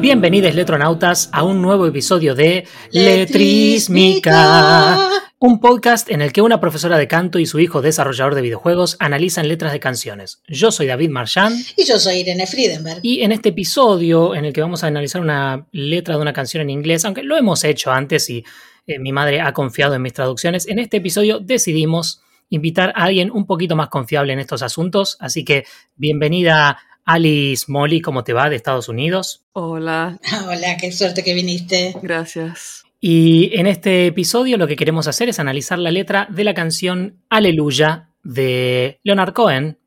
[0.00, 4.98] Bienvenidos letronautas a un nuevo episodio de Letrísmica,
[5.42, 8.96] un podcast en el que una profesora de canto y su hijo desarrollador de videojuegos
[8.98, 10.42] analizan letras de canciones.
[10.46, 11.56] Yo soy David Marchand.
[11.78, 13.00] Y yo soy Irene Friedenberg.
[13.02, 16.60] Y en este episodio en el que vamos a analizar una letra de una canción
[16.60, 18.44] en inglés, aunque lo hemos hecho antes y
[18.86, 23.30] eh, mi madre ha confiado en mis traducciones, en este episodio decidimos invitar a alguien
[23.30, 25.64] un poquito más confiable en estos asuntos, así que
[25.96, 29.42] bienvenida Alice Molly, ¿cómo te va de Estados Unidos?
[29.54, 30.18] Hola.
[30.46, 31.94] Hola, qué suerte que viniste.
[32.02, 32.79] Gracias.
[33.02, 37.16] Y en este episodio lo que queremos hacer es analizar la letra de la canción
[37.30, 39.78] Aleluya de Leonard Cohen,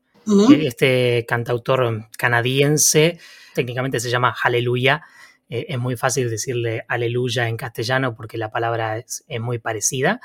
[0.50, 3.20] este cantautor canadiense,
[3.54, 5.02] técnicamente se llama Aleluya.
[5.48, 10.20] Eh, es muy fácil decirle aleluya en castellano porque la palabra es muy parecida.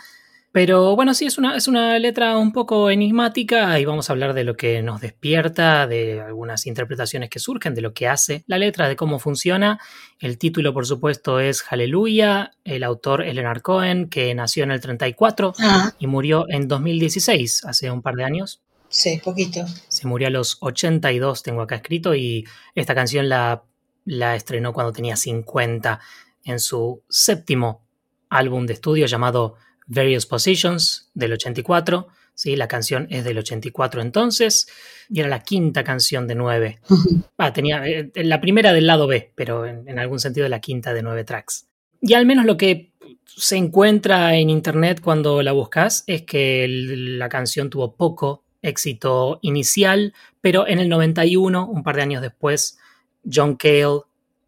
[0.52, 4.34] Pero bueno, sí, es una, es una letra un poco enigmática y vamos a hablar
[4.34, 8.58] de lo que nos despierta, de algunas interpretaciones que surgen, de lo que hace la
[8.58, 9.80] letra, de cómo funciona.
[10.18, 12.52] El título, por supuesto, es Hallelujah.
[12.64, 15.94] El autor es Leonard Cohen, que nació en el 34 ah.
[16.00, 18.62] y murió en 2016, hace un par de años.
[18.88, 19.64] Sí, poquito.
[19.88, 23.64] Se murió a los 82, tengo acá escrito, y esta canción la,
[24.06, 26.00] la estrenó cuando tenía 50
[26.46, 27.84] en su séptimo
[28.30, 29.56] álbum de estudio llamado
[29.90, 32.56] Various Positions del 84, ¿sí?
[32.56, 34.68] la canción es del 84 entonces,
[35.10, 36.80] y era la quinta canción de nueve.
[37.42, 41.02] Ah, tenía eh, la primera del lado B, pero en, algún sentido la quinta de
[41.02, 41.68] nueve tracks.
[42.02, 42.92] Y al menos lo que
[43.26, 50.14] se encuentra en internet cuando la buscas es que la canción tuvo poco éxito inicial,
[50.42, 52.78] pero en el 91, un par de años después,
[53.24, 54.02] John Cale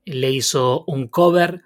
[0.04, 1.62] le hizo un cover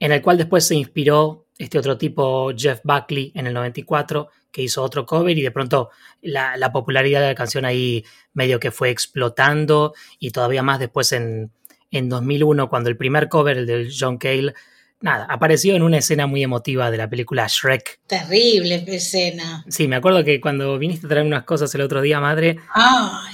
[0.00, 4.62] en el cual después se inspiró este otro tipo, Jeff Buckley, en el 94, que
[4.62, 5.90] hizo otro cover y de pronto
[6.22, 11.50] la, popularidad de la canción ahí medio que fue explotando y todavía más después en,
[11.90, 14.54] en 2001, cuando el primer cover, el de John Cale,
[15.00, 18.00] nada, apareció en una escena muy emotiva de la película Shrek.
[18.06, 19.64] Terrible escena.
[19.68, 22.58] Sí, me acuerdo que cuando viniste a traer unas cosas el otro día, madre,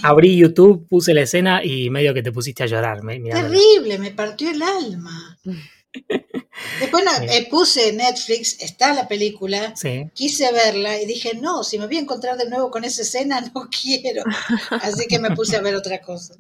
[0.02, 3.00] abrí YouTube, puse la escena y medio que te pusiste a llorar.
[3.00, 5.38] Terrible, me partió el alma.
[6.80, 9.74] Después eh, puse Netflix, está la película,
[10.14, 13.40] quise verla y dije, no, si me voy a encontrar de nuevo con esa escena,
[13.54, 14.22] no quiero.
[14.70, 16.34] Así que me puse a ver otra cosa.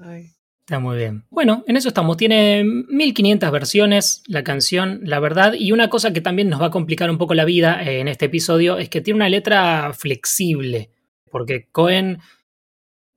[0.60, 1.24] Está muy bien.
[1.30, 2.16] Bueno, en eso estamos.
[2.16, 5.54] Tiene 1500 versiones la canción, la verdad.
[5.54, 8.06] Y una cosa que también nos va a complicar un poco la vida eh, en
[8.06, 10.90] este episodio es que tiene una letra flexible.
[11.28, 12.18] Porque Cohen,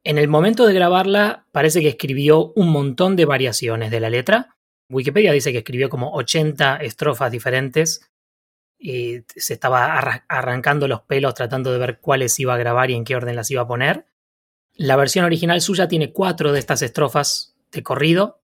[0.04, 4.56] en el momento de grabarla, parece que escribió un montón de variaciones de la letra
[4.94, 8.10] Wikipedia dice que escribió como 80 estrofas diferentes
[8.78, 13.06] y se estaba arrancando los pelos tratando de ver cuáles iba a grabar y en
[13.06, 14.06] qué orden las iba a poner.
[14.76, 18.42] La versión original suya tiene cuatro de estas estrofas de corrido.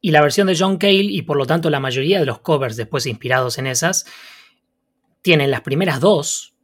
[0.00, 2.76] Y la versión de John Cale, y por lo tanto la mayoría de los covers
[2.76, 4.06] después inspirados en esas,
[5.22, 6.54] tienen las primeras dos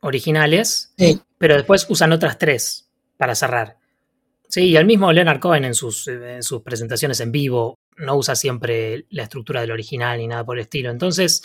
[0.00, 0.92] originales,
[1.38, 3.78] pero después usan otras tres para cerrar.
[4.48, 8.34] Sí, y el mismo Leonard Cohen en sus, en sus presentaciones en vivo no usa
[8.34, 10.90] siempre la estructura del original ni nada por el estilo.
[10.90, 11.42] Entonces,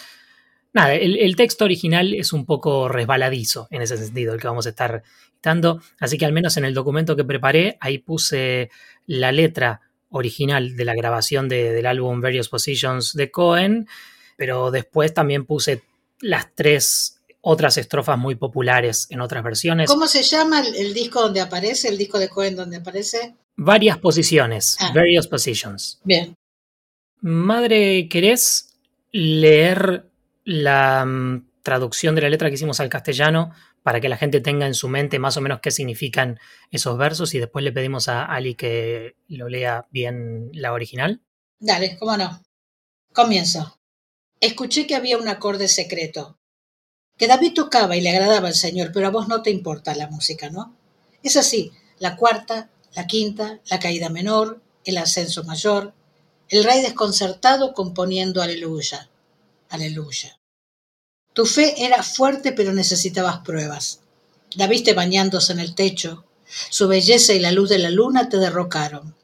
[0.73, 4.69] nada, el, texto original es un poco resbaladizo en ese sentido, el que vamos a
[4.69, 5.03] estar
[5.41, 5.81] dando.
[5.99, 8.69] Así que al menos en el documento que preparé, ahí puse
[9.05, 13.87] la letra original de la grabación del álbum Various Positions de Cohen,
[14.37, 15.83] pero después también puse
[16.21, 19.89] las tres otras estrofas muy populares en otras versiones.
[19.89, 23.35] ¿Cómo se llama el, disco donde aparece, el disco de Cohen donde aparece?
[23.55, 24.91] Varias posiciones, ah.
[24.93, 25.99] various positions.
[26.03, 26.35] Bien.
[27.21, 28.77] Madre, ¿querés
[29.11, 30.09] leer
[30.45, 33.51] la mm, traducción de la letra que hicimos al castellano
[33.83, 36.39] para que la gente tenga en su mente más o menos qué significan
[36.71, 41.21] esos versos y después le pedimos a Ali que lo lea bien la original?
[41.59, 42.41] Dale, cómo no.
[43.13, 43.79] Comienzo.
[44.39, 46.39] Escuché que había un acorde secreto,
[47.17, 50.07] que David tocaba y le agradaba al Señor, pero a vos no te importa la
[50.07, 50.77] música, ¿no?
[51.21, 55.93] Es así, la cuarta, la quinta, la caída menor, el ascenso mayor,
[56.49, 59.09] el rey desconcertado componiendo aleluya,
[59.69, 60.39] aleluya.
[61.33, 64.01] Tu fe era fuerte pero necesitabas pruebas.
[64.55, 66.25] La viste bañándose en el techo.
[66.71, 69.15] Su belleza y la luz de la luna te derrocaron.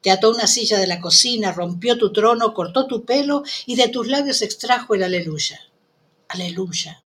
[0.00, 3.88] Te ató una silla de la cocina, rompió tu trono, cortó tu pelo y de
[3.88, 5.60] tus labios extrajo el aleluya.
[6.28, 7.04] Aleluya.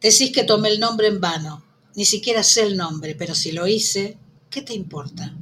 [0.00, 1.64] Decís que tomé el nombre en vano.
[1.94, 4.18] Ni siquiera sé el nombre, pero si lo hice,
[4.50, 5.32] ¿qué te importa?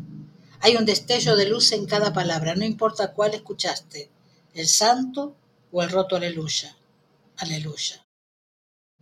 [0.64, 4.10] Hay un destello de luz en cada palabra, no importa cuál escuchaste.
[4.54, 5.34] el santo
[5.72, 6.76] o el roto aleluya.
[7.38, 8.06] Aleluya.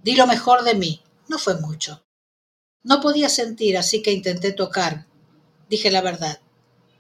[0.03, 2.03] Di lo mejor de mí, no fue mucho.
[2.83, 5.07] No podía sentir, así que intenté tocar.
[5.69, 6.41] Dije la verdad.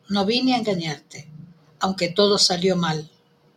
[0.08, 1.30] No vine a engañarte,
[1.78, 3.10] aunque todo salió mal.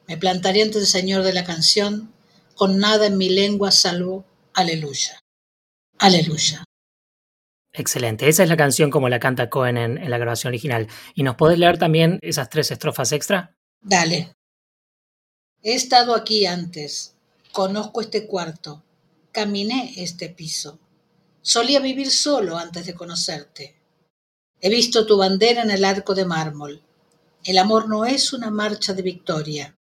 [0.07, 2.13] Me plantaré ante el Señor de la canción,
[2.55, 4.23] con nada en mi lengua salvo
[4.53, 5.19] aleluya.
[5.97, 6.63] Aleluya.
[7.73, 8.29] Excelente.
[8.29, 10.87] Esa es la canción como la canta Cohen en, la grabación original.
[11.15, 13.55] ¿Y nos podés leer también esas tres estrofas extra?
[13.81, 14.35] Dale.
[15.63, 17.15] He estado aquí antes.
[17.51, 18.83] Conozco este cuarto.
[19.31, 20.79] Caminé este piso.
[21.41, 23.75] Solía vivir solo antes de conocerte.
[24.61, 26.81] He visto tu bandera en el arco de mármol.
[27.43, 29.75] El amor no es una marcha de victoria.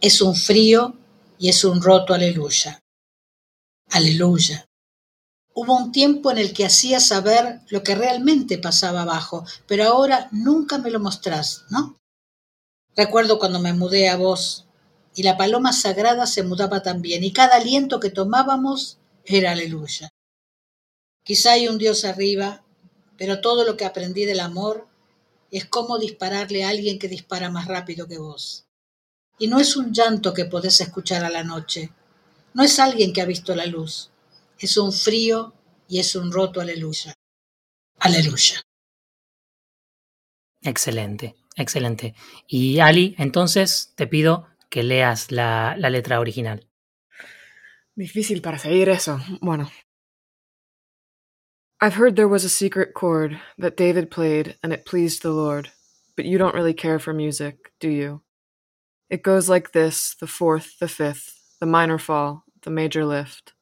[0.00, 0.98] Es un frío
[1.38, 2.80] y es un roto aleluya.
[3.90, 4.66] Aleluya.
[5.54, 10.28] Hubo un tiempo en el que hacía saber lo que realmente pasaba abajo, pero ahora
[10.32, 11.98] nunca me lo mostrás, ¿no?
[12.96, 14.66] Recuerdo cuando me mudé a vos,
[15.14, 20.08] y la paloma sagrada se mudaba también, y cada aliento que tomábamos era aleluya.
[21.22, 22.64] Quizá hay un Dios arriba,
[23.18, 24.88] pero todo lo que aprendí del amor
[25.50, 28.64] es cómo dispararle a alguien que dispara más rápido que vos.
[29.38, 31.92] Y no es un llanto que podés escuchar a la noche,
[32.54, 34.11] no es alguien que ha visto la luz,
[34.62, 35.54] es un frío
[35.88, 37.14] y es un roto aleluya.
[37.98, 38.60] Aleluya.
[40.62, 42.14] Excelente, excelente.
[42.46, 46.68] Y Ali, entonces te pido que leas la, la letra original.
[47.94, 49.20] Difícil para seguir eso.
[49.40, 49.70] Bueno.
[51.80, 55.72] I've heard there was a secret chord that David played and it pleased the Lord,
[56.16, 58.22] but you don't really care for music, do you?
[59.10, 63.52] It goes like this the fourth, the fifth, the minor fall, the major lift,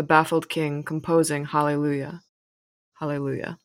[0.00, 2.22] the baffled king composing Hallelujah.
[3.00, 3.58] Hallelujah.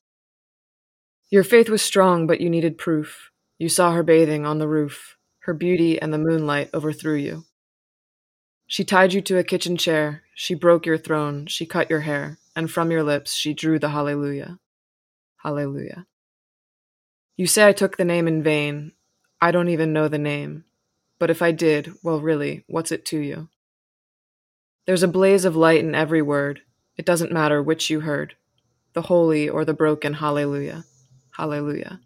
[1.29, 3.31] Your faith was strong, but you needed proof.
[3.57, 5.15] You saw her bathing on the roof.
[5.43, 7.45] Her beauty and the moonlight overthrew you.
[8.67, 12.37] She tied you to a kitchen chair, she broke your throne, she cut your hair,
[12.53, 14.59] and from your lips she drew the Hallelujah.
[15.37, 16.05] Hallelujah.
[17.37, 18.91] You say I took the name in vain.
[19.39, 20.65] I don't even know the name.
[21.17, 23.47] But if I did, well, really, what's it to you?
[24.85, 26.61] There's a blaze of light in every word.
[26.97, 28.35] It doesn't matter which you heard
[28.93, 30.85] the holy or the broken Hallelujah.
[31.33, 31.99] Hallelujah.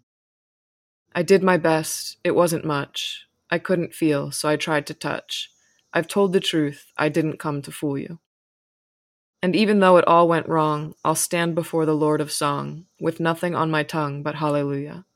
[1.14, 2.16] I did my best.
[2.24, 3.26] It wasn't much.
[3.48, 5.50] I couldn't feel, so I tried to touch.
[5.92, 8.18] I've told the truth, I didn't come to fool you.
[9.42, 13.20] And even though it all went wrong, I'll stand before the Lord of Song, with
[13.20, 15.06] nothing on my tongue but hallelujah.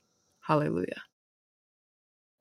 [0.47, 1.03] Hallelujah.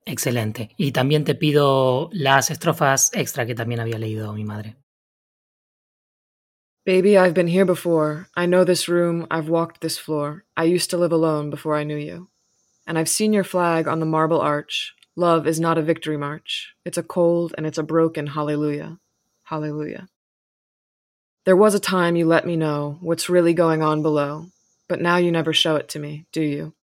[0.06, 0.70] Excelente.
[0.76, 4.76] Y también te pido las estrofas extra que también había leído mi madre.
[6.84, 8.28] Baby, I've been here before.
[8.36, 9.26] I know this room.
[9.30, 10.44] I've walked this floor.
[10.54, 12.28] I used to live alone before I knew you.
[12.86, 14.94] And I've seen your flag on the marble arch.
[15.16, 16.74] Love is not a victory march.
[16.84, 18.98] It's a cold and it's a broken hallelujah.
[19.44, 20.08] Hallelujah.
[21.46, 24.48] There was a time you let me know what's really going on below,
[24.86, 26.74] but now you never show it to me, do you?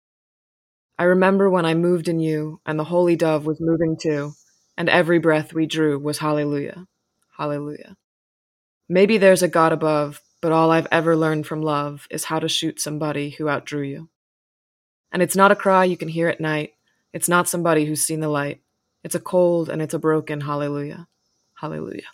[0.99, 4.33] I remember when I moved in you and the holy dove was moving too,
[4.79, 6.87] and every breath we drew was hallelujah.
[7.37, 7.97] Hallelujah.
[8.91, 12.49] Maybe there's a God above, but all I've ever learned from love is how to
[12.49, 14.09] shoot somebody who outdrew you.
[15.13, 16.73] And it's not a cry you can hear at night,
[17.13, 18.61] It's not somebody who's seen the light.
[19.03, 21.09] It's a cold and it's a broken hallelujah.
[21.55, 22.09] Hallelujah.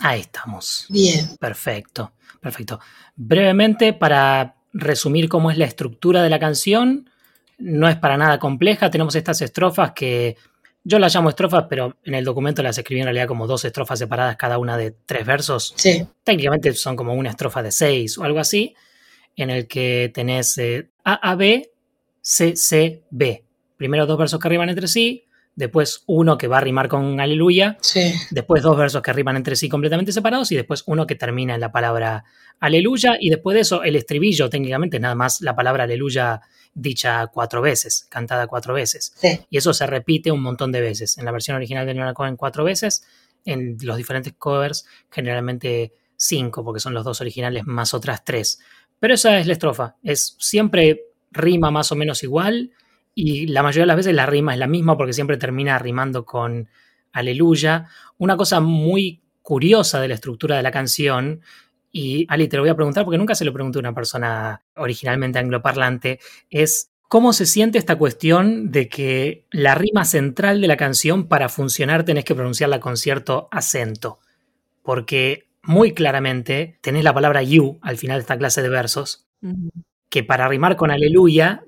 [0.00, 0.86] Ahí estamos.
[0.88, 1.36] Bien.
[1.38, 2.80] Perfecto, perfecto.
[3.16, 7.10] Brevemente, para resumir cómo es la estructura de la canción,
[7.58, 8.90] no es para nada compleja.
[8.90, 10.36] Tenemos estas estrofas que
[10.84, 13.98] yo las llamo estrofas, pero en el documento las escribí en realidad como dos estrofas
[13.98, 15.74] separadas, cada una de tres versos.
[15.76, 16.06] Sí.
[16.24, 18.74] Técnicamente son como una estrofa de seis o algo así,
[19.36, 21.70] en el que tenés eh, A, A, B,
[22.20, 23.44] C, C, B.
[23.76, 25.24] Primero dos versos que riman entre sí,
[25.58, 28.12] después uno que va a rimar con aleluya, Sí.
[28.30, 31.60] después dos versos que riman entre sí completamente separados y después uno que termina en
[31.60, 32.24] la palabra
[32.60, 36.40] aleluya y después de eso el estribillo técnicamente es nada más la palabra aleluya
[36.74, 39.12] dicha cuatro veces, cantada cuatro veces.
[39.16, 39.40] Sí.
[39.50, 41.18] Y eso se repite un montón de veces.
[41.18, 43.04] En la versión original de Leonard Cohen cuatro veces,
[43.44, 48.60] en los diferentes covers generalmente cinco, porque son los dos originales más otras tres.
[49.00, 52.70] Pero esa es la estrofa, es siempre rima más o menos igual
[53.20, 56.24] y la mayoría de las veces la rima es la misma porque siempre termina rimando
[56.24, 56.68] con
[57.10, 57.88] aleluya.
[58.16, 61.40] Una cosa muy curiosa de la estructura de la canción,
[61.90, 64.62] y Ali te lo voy a preguntar porque nunca se lo pregunté a una persona
[64.76, 70.76] originalmente angloparlante, es cómo se siente esta cuestión de que la rima central de la
[70.76, 74.20] canción para funcionar tenés que pronunciarla con cierto acento.
[74.84, 79.26] Porque muy claramente tenés la palabra you al final de esta clase de versos
[80.08, 81.64] que para rimar con aleluya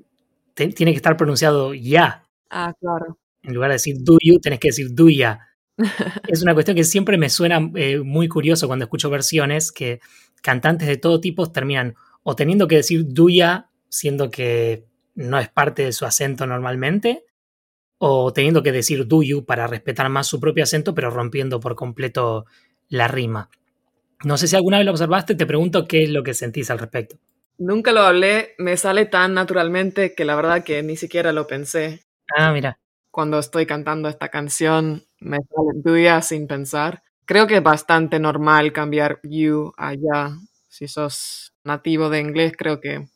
[0.54, 2.24] te- tiene que estar pronunciado ya.
[2.50, 3.18] Ah, claro.
[3.42, 5.40] En lugar de decir do you, tenés que decir duya.
[6.28, 10.00] es una cuestión que siempre me suena eh, muy curioso cuando escucho versiones que
[10.42, 15.84] cantantes de todo tipo terminan o teniendo que decir duya, siendo que no es parte
[15.84, 17.24] de su acento normalmente,
[17.98, 21.76] o teniendo que decir do you para respetar más su propio acento, pero rompiendo por
[21.76, 22.46] completo
[22.88, 23.50] la rima.
[24.24, 26.78] No sé si alguna vez lo observaste, te pregunto qué es lo que sentís al
[26.78, 27.18] respecto.
[27.60, 32.06] Nunca lo hablé, me sale tan naturalmente que la verdad que ni siquiera lo pensé.
[32.34, 32.78] Ah, mira.
[33.10, 37.02] Cuando estoy cantando esta canción, me sale tuya sin pensar.
[37.26, 40.38] Creo que es bastante normal cambiar you allá.
[40.68, 43.08] Si sos nativo de inglés, creo que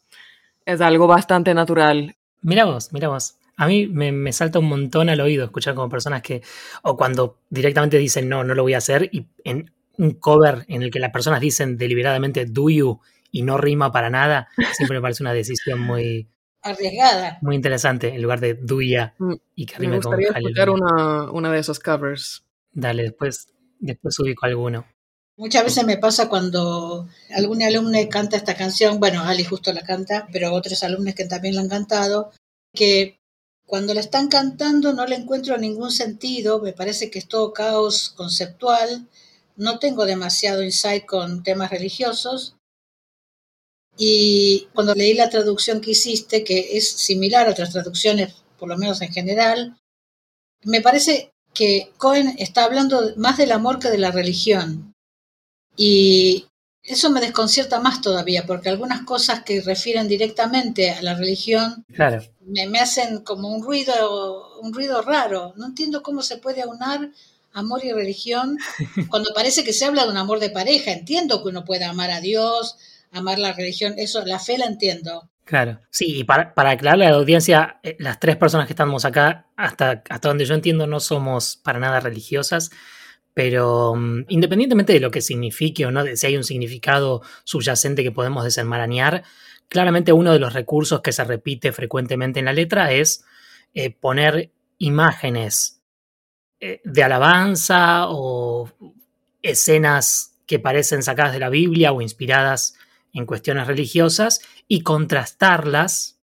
[0.67, 2.15] es algo bastante natural.
[2.43, 3.39] Mira vos, mira vos.
[3.57, 6.43] A mí me, salta un montón al oído escuchar como personas que,
[6.83, 10.83] o cuando directamente dicen no, no lo voy a hacer, y en un cover en
[10.83, 13.01] el que las personas dicen deliberadamente do you
[13.35, 16.29] y no rima para nada, siempre me parece una decisión muy
[16.63, 17.39] arriesgada.
[17.43, 21.51] Muy interesante, en lugar de duya mm, y que rime Me gustaría escuchar una, una
[21.51, 22.45] de esos covers.
[22.71, 23.49] Dale, después,
[23.81, 24.87] después ubico alguno.
[25.37, 30.29] Muchas veces me pasa cuando algún alumno canta esta canción, bueno, Ali justo la canta,
[30.33, 32.31] pero otros alumnos que también la han cantado,
[32.73, 33.19] que
[33.67, 38.11] cuando la están cantando no le encuentro ningún sentido, me parece que es todo caos
[38.11, 39.09] conceptual,
[39.57, 42.55] no tengo demasiado insight con temas religiosos.
[43.97, 48.77] Y cuando leí la traducción que hiciste, que es similar a otras traducciones, por lo
[48.77, 49.77] menos en general,
[50.65, 54.95] me parece que Cohen está hablando más del amor que de la religión.
[55.77, 56.47] Y
[56.83, 61.85] eso me desconcierta más todavía, porque algunas cosas que refieren directamente a la religión
[62.41, 65.55] me, hacen como un ruido, un ruido raro.
[65.57, 67.11] No entiendo cómo se puede aunar
[67.53, 68.59] amor y religión
[69.09, 70.93] cuando parece que se habla de un amor de pareja.
[70.93, 72.77] Entiendo que uno pueda amar a Dios,
[73.15, 75.31] amar la religión, eso, la fe la entiendo.
[75.45, 79.05] Claro, sí, y para, para aclararle a la audiencia, eh, las tres personas que estamos
[79.05, 82.71] acá, hasta, hasta donde yo entiendo, no somos para nada religiosas.
[83.35, 88.03] Pero mm, independientemente de lo que signifique o no, de si hay un significado subyacente
[88.03, 89.25] que podemos desenmarañar,
[89.69, 93.25] claramente uno de los recursos que se repite frecuentemente en la letra es
[93.75, 95.83] eh, poner imágenes
[96.61, 98.71] eh, de alabanza o
[99.43, 102.77] escenas que parecen sacadas de la Biblia o inspiradas
[103.15, 106.21] en cuestiones religiosas y contrastarlas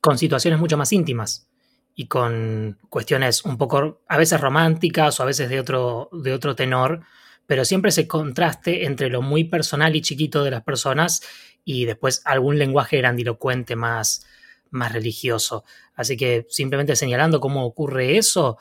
[0.00, 1.48] con situaciones mucho más íntimas
[1.94, 6.54] y con cuestiones un poco a veces románticas o a veces de otro, de otro
[6.54, 7.00] tenor,
[7.46, 11.22] pero siempre ese contraste entre lo muy personal y chiquito de las personas
[11.64, 14.24] y después algún lenguaje grandilocuente más,
[14.70, 15.64] más religioso.
[15.94, 18.58] Así que simplemente señalando cómo ocurre eso,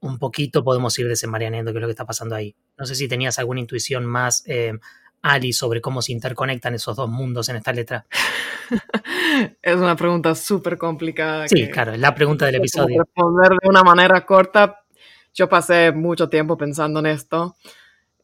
[0.00, 2.54] un poquito podemos ir desenmarañando qué es lo que está pasando ahí.
[2.78, 4.74] No sé si tenías alguna intuición más, eh,
[5.32, 8.06] Ali, sobre cómo se interconectan esos dos mundos en esta letra.
[9.62, 11.48] es una pregunta súper complicada.
[11.48, 13.02] Sí, claro, es la pregunta del episodio.
[13.02, 14.82] Responder de una manera corta.
[15.34, 17.56] Yo pasé mucho tiempo pensando en esto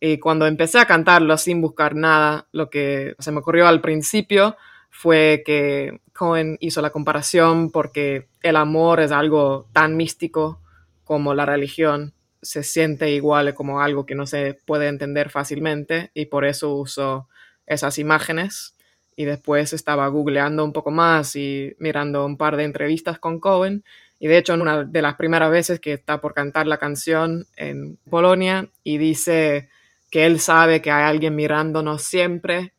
[0.04, 4.56] y cuando empecé a cantarlo sin buscar nada, lo que se me ocurrió al principio
[4.90, 10.60] fue que Cohen hizo la comparación porque el amor es algo tan místico
[11.04, 16.26] como la religión, se siente igual como algo que no se puede entender fácilmente y
[16.26, 17.28] por eso uso
[17.66, 18.74] esas imágenes
[19.16, 23.84] y después estaba googleando un poco más y mirando un par de entrevistas con Cohen.
[24.18, 27.46] Y de hecho, en una de las primeras veces que está por cantar la canción
[27.56, 29.68] en Polonia y dice
[30.10, 32.72] que él sabe que hay alguien mirándonos siempre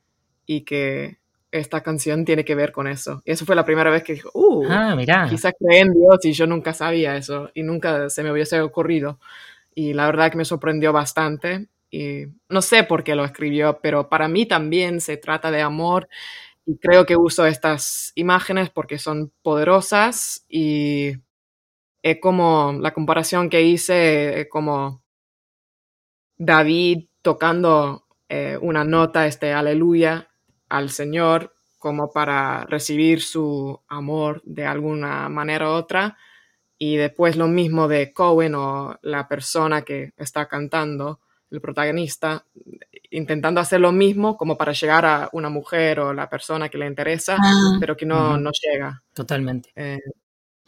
[0.46, 1.18] y que
[1.52, 3.22] esta canción tiene que ver con eso.
[3.26, 5.28] Y eso fue la primera vez que dijo, uh, ah, mira.
[5.30, 9.20] quizás cree en Dios y yo nunca sabía eso y nunca se me hubiese ocurrido.
[9.76, 14.10] Y la verdad que me sorprendió bastante y no sé por qué lo escribió, pero
[14.10, 16.08] para mí también se trata de amor
[16.66, 21.14] y creo que uso estas imágenes porque son poderosas y
[22.04, 25.04] es como la comparación que hice, como
[26.38, 30.30] David tocando eh, una nota, este aleluya
[30.70, 36.18] al Señor como para recibir su amor de alguna manera u otra.
[36.78, 42.46] Y después lo mismo de Cohen o la persona que está cantando el protagonista
[43.14, 46.88] intentando hacer lo mismo como para llegar a una mujer o la persona que le
[46.88, 47.78] interesa, ah.
[47.80, 49.02] pero que no, no llega.
[49.14, 49.70] Totalmente.
[49.76, 50.00] Eh,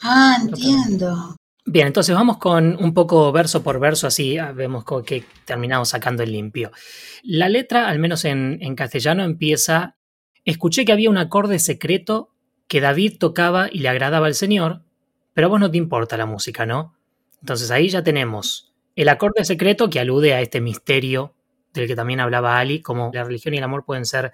[0.01, 1.35] ah, entiendo.
[1.65, 6.21] Bien, entonces vamos con un poco verso por verso, así ah, vemos que terminamos sacando
[6.21, 6.71] el limpio.
[7.23, 9.97] La letra, al menos en, en castellano, empieza,
[10.43, 12.29] escuché que había un acorde secreto
[12.67, 14.84] que David tocaba y le agradaba al Señor,
[15.35, 16.95] pero a vos no te importa la música, ¿no?
[17.41, 21.35] Entonces ahí ya tenemos el acorde secreto que alude a este misterio
[21.73, 24.31] del que también hablaba Ali, como la religión y el amor pueden ser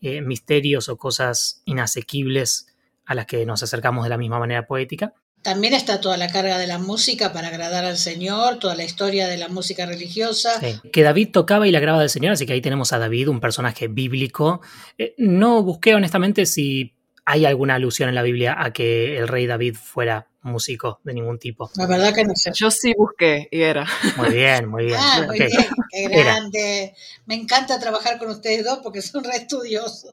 [0.00, 2.68] eh, misterios o cosas inasequibles
[3.04, 5.12] a las que nos acercamos de la misma manera poética.
[5.42, 9.26] también está toda la carga de la música para agradar al Señor, toda la historia
[9.26, 10.52] de la música religiosa.
[10.92, 13.40] Que David tocaba y la grababa del Señor, así que ahí tenemos a David, un
[13.40, 14.62] personaje bíblico.
[14.96, 16.94] Eh, no busqué honestamente si
[17.26, 21.38] hay alguna alusión en la Biblia a que el rey David fuera músico de ningún
[21.38, 21.70] tipo.
[21.76, 22.52] La verdad que no sé.
[22.54, 23.86] Yo sí busqué y era.
[24.16, 24.98] Muy bien, muy bien.
[25.00, 25.50] Ah, muy bien,
[25.90, 26.94] qué grande.
[27.26, 30.10] Me encanta trabajar con ustedes dos porque son re estudiosos.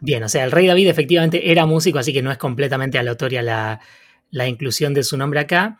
[0.00, 3.42] Bien, o sea, el rey David efectivamente era músico, así que no es completamente aleatoria
[3.42, 3.80] la,
[4.30, 5.78] la inclusión de su nombre acá.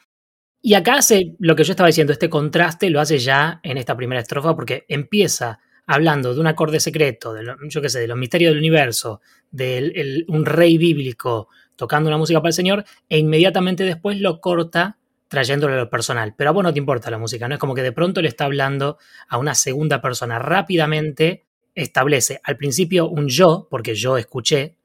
[0.62, 3.96] Y acá hace lo que yo estaba diciendo, este contraste lo hace ya en esta
[3.96, 8.18] primera estrofa porque empieza hablando de un acorde secreto, de yo qué sé, de los
[8.18, 9.20] misterios del universo,
[9.50, 14.98] de un rey bíblico tocando una música para el Señor, e inmediatamente después lo corta
[15.28, 16.34] trayéndolo a lo personal.
[16.36, 17.54] Pero a vos no te importa la música, ¿no?
[17.54, 20.38] Es como que de pronto le está hablando a una segunda persona.
[20.38, 24.76] Rápidamente establece al principio un yo, porque yo escuché,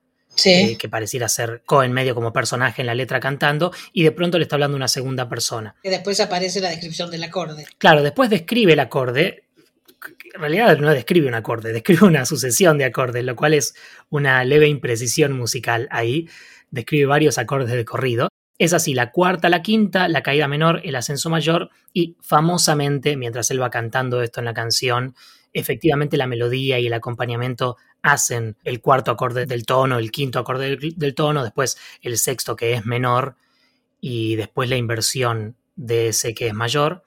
[0.46, 4.38] eh, que pareciera ser Cohen medio como personaje en la letra cantando, y de pronto
[4.38, 5.76] le está hablando una segunda persona.
[5.82, 7.66] Que después aparece la descripción del acorde.
[7.78, 9.44] Claro, después describe el acorde.
[10.34, 13.76] En realidad no describe un acorde, describe una sucesión de acordes, lo cual es
[14.10, 16.28] una leve imprecisión musical ahí.
[16.72, 18.30] Describe varios acordes de corrido.
[18.58, 23.52] Es así, la cuarta, la quinta, la caída menor, el ascenso mayor y famosamente, mientras
[23.52, 25.16] él va cantando esto en la canción,
[25.54, 30.78] efectivamente la melodía y el acompañamiento hacen el cuarto acorde del tono, el quinto acorde
[30.78, 33.36] del, tono, después el sexto que es menor
[34.00, 37.04] y después la inversión de ese que es mayor.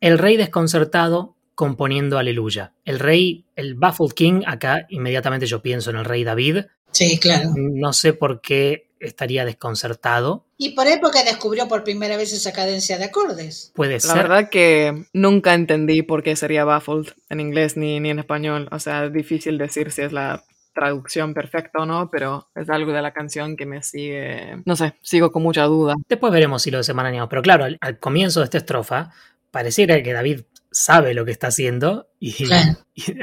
[0.00, 2.74] El rey desconcertado componiendo aleluya.
[2.84, 6.66] El rey, el Baffled King, acá inmediatamente yo pienso en el rey David.
[6.96, 7.52] Sí, claro.
[7.56, 10.44] No sé por qué estaría desconcertado.
[10.56, 13.72] Y por época descubrió por primera vez esa cadencia de acordes.
[13.74, 14.16] Puede ser.
[14.16, 18.68] La verdad que nunca entendí por qué sería baffled en inglés ni, ni en español.
[18.72, 20.44] O sea, es difícil decir si es la
[20.76, 24.94] traducción perfecta o no, pero es algo de la canción que me sigue, no sé,
[25.00, 25.94] sigo con mucha duda.
[26.06, 29.10] Después veremos si lo desenmarañamos, pero claro, al, comienzo de esta estrofa
[29.50, 30.42] pareciera que David
[30.76, 32.34] sabe lo que está haciendo y,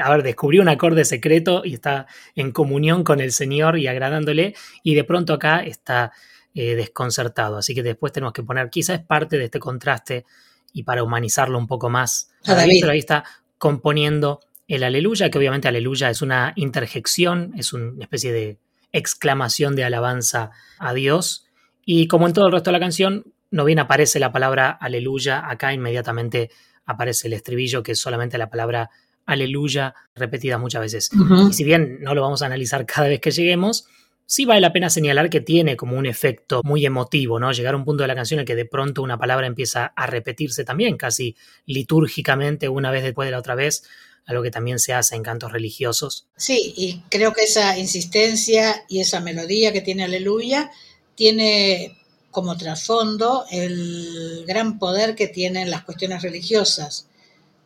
[0.02, 4.56] a ver, descubrió un acorde secreto y está en comunión con el Señor y agradándole
[4.82, 6.12] y de pronto acá está
[6.52, 7.56] eh, desconcertado.
[7.56, 10.24] Así que después tenemos que poner, quizás es parte de este contraste
[10.72, 12.78] y para humanizarlo un poco más, a David.
[12.80, 13.22] pero ahí está
[13.56, 18.58] componiendo el aleluya, que obviamente aleluya es una interjección, es una especie de
[18.90, 21.46] exclamación de alabanza a Dios.
[21.84, 25.48] Y como en todo el resto de la canción, no bien aparece la palabra aleluya,
[25.48, 26.50] acá inmediatamente
[26.86, 28.90] aparece el estribillo, que es solamente la palabra
[29.26, 31.10] aleluya repetida muchas veces.
[31.48, 33.86] Y si bien no lo vamos a analizar cada vez que lleguemos,
[34.26, 37.52] sí vale la pena señalar que tiene como un efecto muy emotivo, ¿no?
[37.52, 39.86] Llegar a un punto de la canción en el que de pronto una palabra empieza
[39.96, 43.84] a repetirse también, casi litúrgicamente, una vez después de la otra vez,
[44.26, 46.26] algo que también se hace en cantos religiosos.
[46.36, 50.70] Sí, y creo que esa insistencia y esa melodía que tiene Aleluya
[51.14, 51.98] tiene
[52.34, 57.06] como trasfondo el gran poder que tienen las cuestiones religiosas.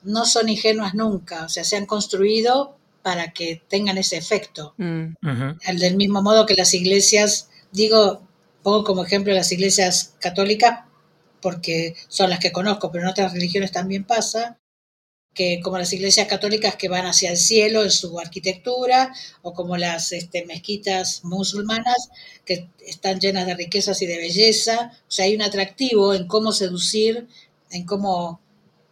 [0.02, 4.74] No son ingenuas nunca, o sea, se han construido para que tengan ese efecto.
[4.76, 5.14] Mm.
[5.78, 8.22] Del mismo modo que las iglesias, digo,
[8.62, 10.80] pongo como ejemplo las iglesias católicas,
[11.40, 14.58] porque son las que conozco, pero en otras religiones también pasa,
[15.34, 19.12] que como las iglesias católicas que van hacia el cielo en su arquitectura,
[19.42, 22.10] o como las este, mezquitas musulmanas
[22.44, 24.92] que están llenas de riquezas y de belleza.
[25.06, 27.28] O sea, hay un atractivo en cómo seducir,
[27.70, 28.40] en cómo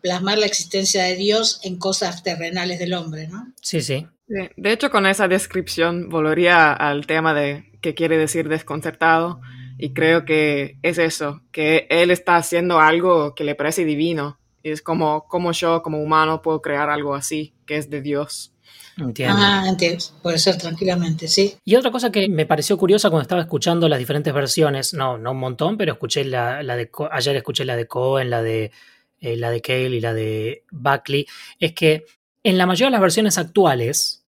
[0.00, 3.52] plasmar la existencia de Dios en cosas terrenales del hombre, ¿no?
[3.60, 4.06] Sí, sí.
[4.28, 9.40] De hecho, con esa descripción volvería al tema de qué quiere decir desconcertado.
[9.78, 14.38] Y creo que es eso, que él está haciendo algo que le parece divino
[14.70, 18.52] es como, como yo, como humano, puedo crear algo así, que es de Dios.
[18.98, 19.36] Entiendo.
[19.38, 20.04] Ah, entiendo.
[20.22, 21.56] Puede ser tranquilamente, sí.
[21.64, 25.32] Y otra cosa que me pareció curiosa cuando estaba escuchando las diferentes versiones, no, no
[25.32, 28.72] un montón, pero escuché la, la de ayer escuché la de Cohen, la de
[29.20, 31.26] eh, la de Cale y la de Buckley,
[31.60, 32.06] es que
[32.42, 34.24] en la mayoría de las versiones actuales,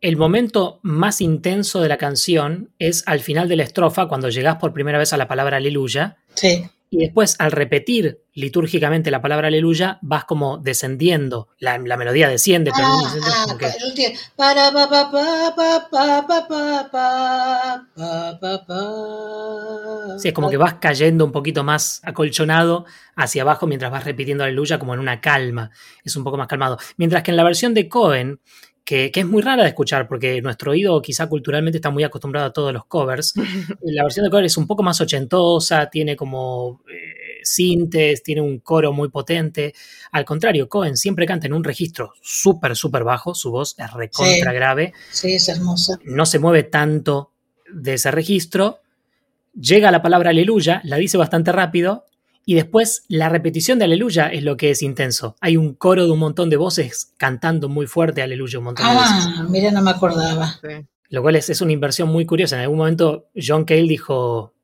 [0.00, 4.56] el momento más intenso de la canción es al final de la estrofa, cuando llegas
[4.56, 6.16] por primera vez a la palabra aleluya.
[6.34, 12.70] Sí y después al repetir litúrgicamente la palabra aleluya vas como descendiendo, la, melodía desciende,
[12.76, 12.86] pero
[20.18, 22.84] Sí, es como que vas cayendo un poquito más acolchonado
[23.16, 25.70] hacia abajo mientras vas repitiendo aleluya como en una calma,
[26.04, 26.76] es un poco más calmado.
[26.98, 28.38] Mientras que en la versión de Cohen,
[28.84, 32.52] que, es muy rara de escuchar porque nuestro oído quizá culturalmente está muy acostumbrado a
[32.52, 33.34] todos los covers.
[33.82, 38.58] La versión de cover es un poco más ochentosa, tiene como eh, sintes, tiene un
[38.58, 39.74] coro muy potente.
[40.10, 44.52] Al contrario, Cohen siempre canta en un registro súper, súper bajo, su voz es recontra
[44.52, 44.92] grave.
[45.10, 45.98] Sí, es hermosa.
[46.04, 47.32] No se mueve tanto
[47.72, 48.80] de ese registro,
[49.54, 52.04] llega la palabra aleluya, la dice bastante rápido,
[52.44, 55.36] y después la repetición de aleluya es lo que es intenso.
[55.40, 58.94] Hay un coro de un montón de voces cantando muy fuerte aleluya un montón de
[58.94, 59.10] veces.
[59.10, 60.58] Ah, mira, no me acordaba.
[60.60, 60.86] Sí.
[61.08, 62.56] Lo cual es, es una inversión muy curiosa.
[62.56, 64.54] En algún momento John Cale dijo,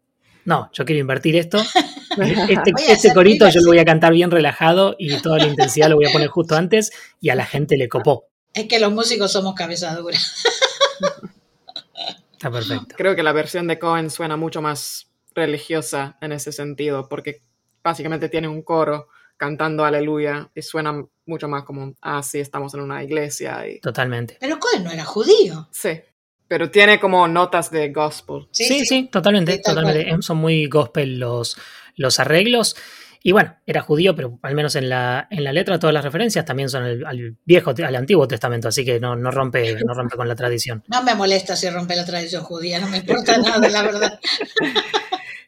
[0.45, 1.59] no, yo quiero invertir esto.
[2.19, 5.95] Este, este corito yo lo voy a cantar bien relajado y toda la intensidad lo
[5.95, 8.25] voy a poner justo antes y a la gente le copó.
[8.55, 10.19] Es que los músicos somos cabeza dura.
[12.33, 12.97] Está perfecto.
[12.97, 17.43] Creo que la versión de Cohen suena mucho más religiosa en ese sentido, porque
[17.89, 22.81] básicamente tiene un coro cantando aleluya y suena mucho más como, ah, sí, estamos en
[22.81, 23.67] una iglesia.
[23.69, 23.81] Y...
[23.81, 24.37] Totalmente.
[24.41, 25.69] Pero Cohen no era judío.
[25.71, 26.01] Sí,
[26.49, 28.49] pero tiene como notas de gospel.
[28.51, 29.53] Sí, sí, totalmente.
[29.55, 30.09] Sí, totalmente.
[30.09, 30.23] cual.
[30.23, 31.57] Son muy gospel los,
[31.97, 32.75] los arreglos.
[33.23, 36.45] Y bueno, era judío, pero al menos en la, en la letra todas las referencias
[36.45, 40.17] también son al, al viejo, al antiguo testamento, así que no, no rompe, no rompe
[40.17, 40.85] con la tradición.
[40.87, 44.21] No me molesta si rompe la tradición judía, no me importa nada, la verdad.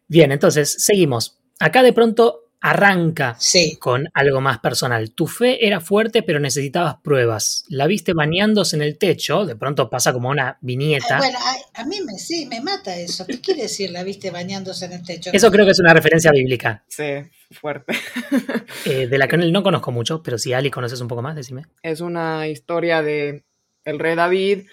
[0.08, 1.39] Bien, entonces, seguimos.
[1.60, 3.76] Acá de pronto arranca Sí.
[3.78, 5.12] con algo más personal.
[5.12, 7.64] Tu fe era fuerte, pero necesitabas pruebas.
[7.68, 11.16] La viste bañándose en el techo, de pronto pasa como una viñeta.
[11.18, 13.26] Bueno, a, a mí me, sí, me mata eso.
[13.26, 15.30] ¿Qué quiere decir la viste bañándose en el techo?
[15.32, 17.04] Eso creo que es una referencia bíblica, Sí,
[17.50, 17.94] fuerte.
[18.84, 21.64] eh, de la que no conozco mucho, pero si Ali conoces un poco más, decime.
[21.82, 23.42] es una historia de
[23.86, 24.66] el rey David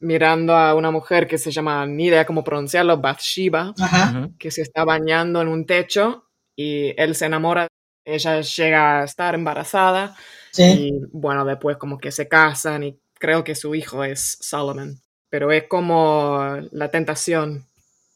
[0.00, 4.28] mirando a una mujer que se llama, ni idea cómo pronunciarlo, Bathsheba, Ajá.
[4.38, 6.24] Que se está bañando en un techo
[6.56, 7.66] y él se enamora.
[8.04, 10.16] Ella llega a estar embarazada
[10.52, 10.62] Sí.
[10.64, 15.00] y bueno, después como que se casan y creo que su hijo es Solomon.
[15.28, 17.66] Pero es como la tentación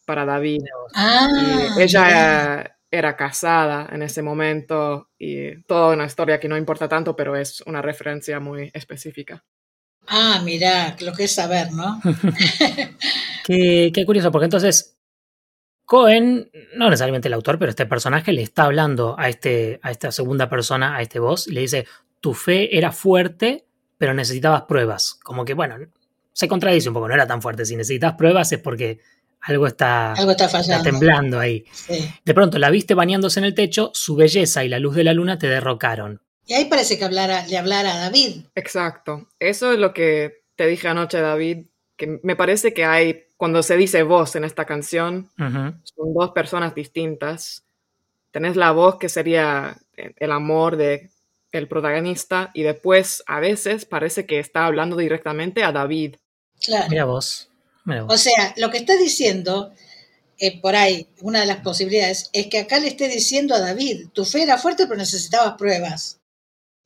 [0.07, 0.63] para David.
[0.95, 1.29] Ah,
[1.79, 7.15] Y ella era casada en ese momento y toda una historia que no importa tanto,
[7.15, 9.45] pero es una referencia muy específica.
[10.07, 12.01] Ah, mira, lo que es saber, ¿no?
[13.45, 14.97] Qué, qué curioso, porque entonces
[15.85, 20.11] Cohen, no necesariamente el autor, pero este personaje le está hablando a, este, a esta
[20.13, 21.87] segunda persona, a este voz, y le dice,
[22.21, 23.67] tu fe era fuerte,
[23.99, 25.19] pero necesitabas pruebas.
[25.23, 25.77] Como que, bueno,
[26.33, 27.67] se contradice un poco, no era tan fuerte.
[27.67, 28.99] Si necesitas pruebas es porque
[29.43, 30.85] algo está, Algo está está fallando.
[30.91, 31.65] temblando ahí.
[31.71, 32.11] Sí.
[32.25, 35.13] De pronto la viste bañándose en el techo, su belleza y la luz de la
[35.13, 36.23] luna te derrocaron.
[36.47, 38.45] Y ahí parece que hablara, le hablara a David.
[38.55, 39.29] Exacto.
[39.39, 43.77] Eso es lo que te dije anoche, David, que me parece que hay, cuando se
[43.77, 47.65] dice voz en esta canción, son dos personas distintas.
[48.31, 51.11] Tenés la voz que sería el amor de
[51.53, 56.17] el protagonista y después a veces parece que está hablando directamente a David.
[56.61, 56.87] Claro.
[56.91, 57.49] Mira vos.
[57.85, 58.13] Mira vos.
[58.13, 59.73] O sea, lo que está diciendo,
[60.39, 64.09] eh, por ahí, una de las posibilidades, es que acá le esté diciendo a David,
[64.13, 66.19] tu fe era fuerte pero necesitabas pruebas.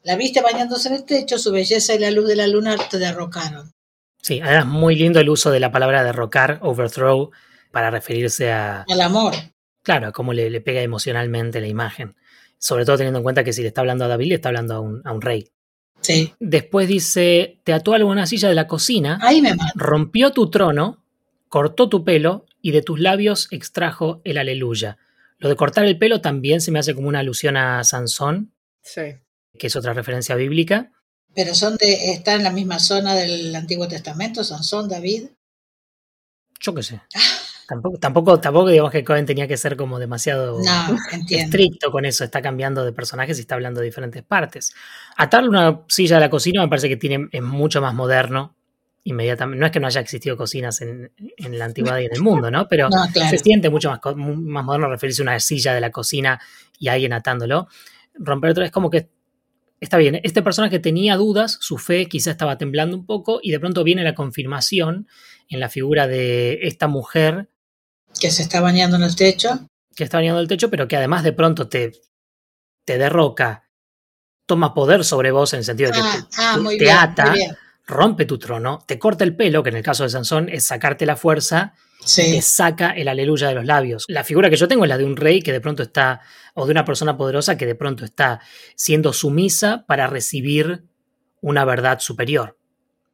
[0.04, 2.98] La viste bañándose en el techo, su belleza y la luz de la luna te
[2.98, 3.72] derrocaron.
[4.22, 7.30] Sí, además muy lindo el uso de la palabra derrocar, overthrow,
[7.70, 9.34] para referirse a, Al amor.
[9.82, 12.16] claro, a cómo le, le pega emocionalmente la imagen.
[12.58, 14.74] Sobre todo teniendo en cuenta que si le está hablando a David, le está hablando
[14.74, 15.48] a un, a un rey.
[16.00, 16.32] Sí.
[16.40, 19.72] Después dice, te ató a alguna silla de la cocina, Ahí me mata.
[19.76, 21.02] rompió tu trono,
[21.48, 24.98] cortó tu pelo y de tus labios extrajo el aleluya.
[25.38, 29.02] Lo de cortar el pelo también se me hace como una alusión a Sansón, Sí.
[29.58, 30.92] Que es otra referencia bíblica.
[31.34, 35.28] Pero son de, está en la misma zona del Antiguo Testamento, Sansón, David.
[36.60, 37.00] Yo qué sé.
[37.68, 40.96] Tampoco, tampoco, tampoco digamos que Cohen tenía que ser como demasiado No,
[41.28, 42.24] estricto con eso.
[42.24, 44.72] Está cambiando de personajes y está hablando de diferentes partes.
[45.18, 48.56] Atarle una silla a la cocina me parece que tiene, es mucho más moderno.
[49.04, 49.60] Inmediatamente.
[49.60, 52.50] No es que no haya existido cocinas en, en la antigüedad y en el mundo,
[52.50, 52.66] ¿no?
[52.68, 53.28] Pero No, claro.
[53.28, 56.40] se siente mucho más, más moderno referirse a una silla de la cocina
[56.78, 57.68] y a alguien atándolo.
[58.14, 59.10] Romper otro es como que
[59.80, 60.20] está bien.
[60.22, 64.02] Este personaje tenía dudas, su fe quizá estaba temblando un poco y de pronto viene
[64.04, 65.06] la confirmación
[65.48, 67.48] en la figura de esta mujer
[68.20, 69.66] Que se está bañando en el techo.
[69.94, 71.92] que está bañando el techo, pero que además de pronto te,
[72.84, 73.68] te derroca,
[74.46, 77.34] toma poder sobre vos en el sentido de que Ah, te, ah, te- bien, ata,
[77.86, 81.06] rompe tu trono, te corta el pelo, que en el caso de Sansón es sacarte
[81.06, 82.32] la fuerza, Sí.
[82.36, 84.04] te saca el aleluya de los labios.
[84.08, 86.20] La figura que yo tengo es la de un rey que de pronto está,
[86.54, 88.40] o de una persona poderosa que de pronto está
[88.76, 90.84] siendo sumisa para recibir
[91.40, 92.56] una verdad superior.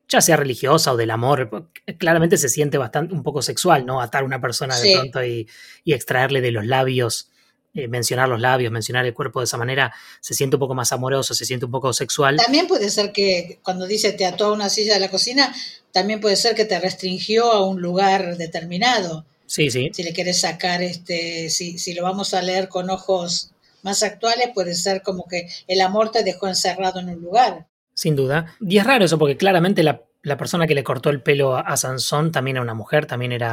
[0.09, 4.01] Ya sea religiosa o del amor, claramente se siente bastante un poco sexual, ¿no?
[4.03, 4.95] Atar a una persona de Sí.
[4.95, 5.49] pronto y,
[5.83, 7.31] y extraerle de los labios,
[7.75, 10.93] eh, mencionar los labios, mencionar el cuerpo de esa manera, se siente un poco más
[10.93, 12.37] amoroso, se siente un poco sexual.
[12.37, 15.53] También puede ser que cuando dice te ató a una silla de la cocina,
[15.91, 19.27] también puede ser que te restringió a un lugar determinado.
[19.47, 19.91] Sí, sí.
[19.93, 23.51] Si le quieres sacar, este, si, si lo vamos a leer con ojos
[23.83, 27.67] más actuales, puede ser como que el amor te dejó encerrado en un lugar.
[27.93, 28.57] Sin duda.
[28.61, 31.77] Y es raro eso porque claramente la, la persona que le cortó el pelo a,
[31.77, 33.53] Sansón también era una mujer, también era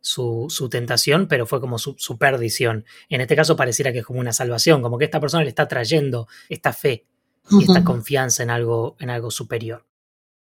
[0.00, 2.84] su, tentación, pero fue como su, perdición.
[3.08, 5.68] En este caso pareciera que es como una salvación, como que esta persona le está
[5.68, 7.06] trayendo esta fe
[7.50, 9.86] y esta confianza en algo, en algo superior.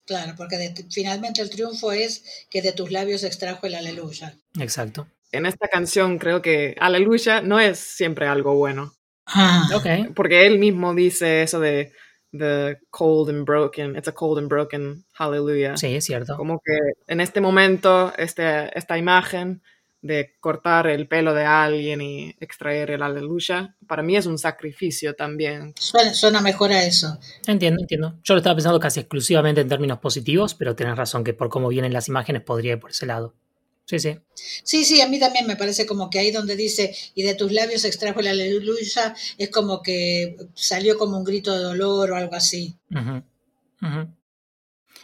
[0.06, 4.36] Claro, porque finalmente el triunfo es que de tus labios extrajo el aleluya.
[4.58, 5.08] Exacto.
[5.34, 8.93] En esta canción creo que aleluya no es siempre algo bueno.
[9.25, 9.67] Ah.
[9.75, 10.06] Okay.
[10.15, 11.91] Porque él mismo dice eso de
[12.38, 15.78] the cold and broken, it's a cold and broken hallelujah.
[15.78, 16.36] Sí, es cierto.
[16.38, 19.62] Como que en este momento, este, esta imagen
[20.02, 25.15] de cortar el pelo de alguien y extraer el aleluya, para mí es un sacrificio
[25.15, 25.73] también.
[25.78, 27.19] Suena, mejor a eso.
[27.47, 28.15] Entiendo, entiendo.
[28.23, 31.67] Yo lo estaba pensando casi exclusivamente en términos positivos, pero tienes razón que por cómo
[31.67, 33.34] vienen las imágenes podría ir por ese lado.
[33.88, 34.17] Sí, sí.
[34.63, 37.54] Sí, sí, a mí también me parece como que ahí donde dice, y de tus
[37.54, 42.36] labios extrajo el aleluya, es como que salió como un grito de dolor o algo
[42.36, 42.76] así.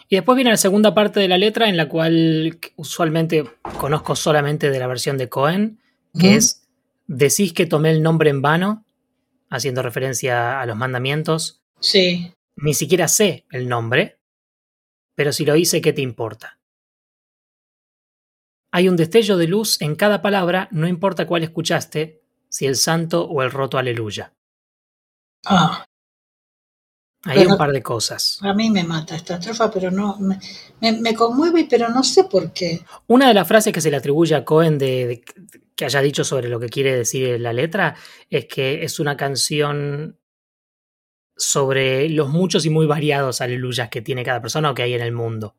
[0.09, 3.45] Y después viene la segunda parte de la letra en la cual usualmente
[3.79, 5.79] conozco solamente de la versión de Cohen,
[6.19, 6.67] que es,
[7.07, 8.85] decís que tomé el nombre en vano,
[9.49, 11.61] haciendo referencia a los mandamientos.
[11.79, 12.33] Sí.
[12.57, 14.17] Ni siquiera sé el nombre,
[15.15, 16.59] pero si lo hice, ¿qué te importa?
[18.75, 23.23] Hay un destello de luz en cada palabra, no importa cuál escuchaste, si el santo
[23.23, 24.33] o el roto aleluya.
[25.45, 25.85] Ah.
[27.25, 28.39] Hay un par de cosas.
[28.41, 30.17] A mí me mata esta estrofa, pero no.
[30.19, 32.83] Me, me, conmueve, pero no sé por qué.
[33.05, 35.23] Una de las frases que se le atribuye a Cohen de,
[35.75, 37.95] que haya dicho sobre lo que quiere decir la letra
[38.31, 40.19] es que es una canción
[41.37, 45.01] sobre los muchos y muy variados aleluyas que tiene cada persona o que hay en
[45.01, 45.57] el mundo.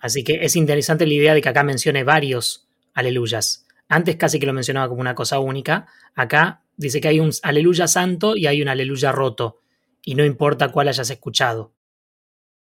[0.00, 3.66] Así que es interesante la idea de que acá mencione varios aleluyas.
[3.88, 5.86] Antes casi que lo mencionaba como una cosa única.
[6.14, 9.60] Acá dice que hay un aleluya santo y hay un aleluya roto.
[10.02, 11.74] Y no importa cuál hayas escuchado.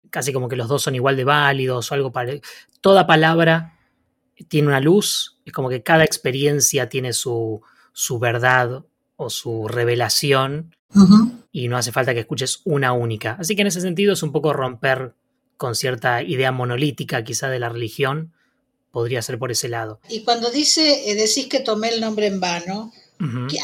[0.10, 2.42] Casi como que los dos son igual de válidos o algo parecido.
[2.80, 3.78] Toda palabra
[4.48, 5.42] tiene una luz.
[5.46, 8.86] Es como que cada experiencia tiene su, su verdad
[9.18, 10.74] o su revelación.
[11.52, 13.36] Y no hace falta que escuches una única.
[13.38, 15.14] Así que en ese sentido es un poco romper
[15.58, 18.34] con cierta idea monolítica quizá de la religión,
[18.92, 20.00] podría ser por ese lado.
[20.10, 22.92] Y cuando dice, eh, decís que tomé el nombre en vano,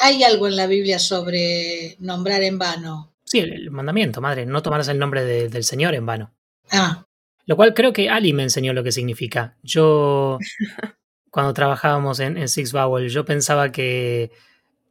[0.02, 3.12] ¿hay algo en la Biblia sobre nombrar en vano?
[3.24, 6.34] Sí, el, mandamiento, madre, no tomarás el nombre del Señor en vano.
[6.72, 7.06] Ah.
[7.46, 9.58] Lo cual creo que Ali me enseñó lo que significa.
[9.64, 10.38] Yo,
[11.32, 14.32] cuando trabajábamos en, en Six Vowel, yo pensaba que...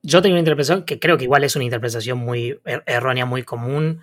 [0.04, 3.44] Yo tenía una interpretación que creo que igual es una interpretación muy er, errónea, muy
[3.44, 4.00] común,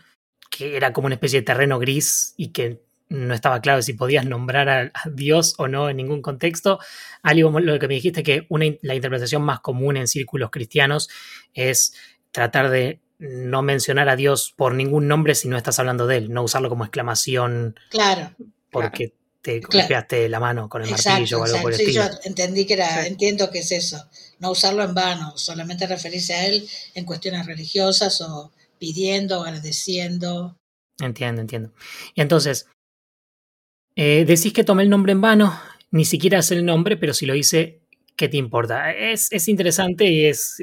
[0.49, 4.25] que era como una especie de terreno gris y que no estaba claro si podías
[4.25, 6.79] nombrar a, Dios o no en ningún contexto.
[7.23, 11.09] Algo lo que me dijiste que una, la interpretación más común en círculos cristianos
[11.53, 11.93] es
[12.31, 16.31] tratar de no mencionar a Dios por ningún nombre si no estás hablando de él,
[16.31, 17.77] no usarlo como exclamación.
[17.89, 18.31] Claro.
[18.71, 22.65] Porque te golpeaste la mano con el martillo o algo por el sí, yo entendí
[22.65, 24.05] que era, entiendo que es eso,
[24.39, 30.57] no usarlo en vano, solamente referirse a él en cuestiones religiosas o pidiendo, agradeciendo.
[30.99, 31.71] Entiendo, entiendo.
[32.13, 32.67] Y entonces,
[34.01, 35.59] eh, decís que tomé el nombre en vano,
[35.91, 37.81] ni siquiera es el nombre, pero si lo hice,
[38.15, 38.91] ¿qué te importa?
[38.93, 40.55] Es, interesante y es,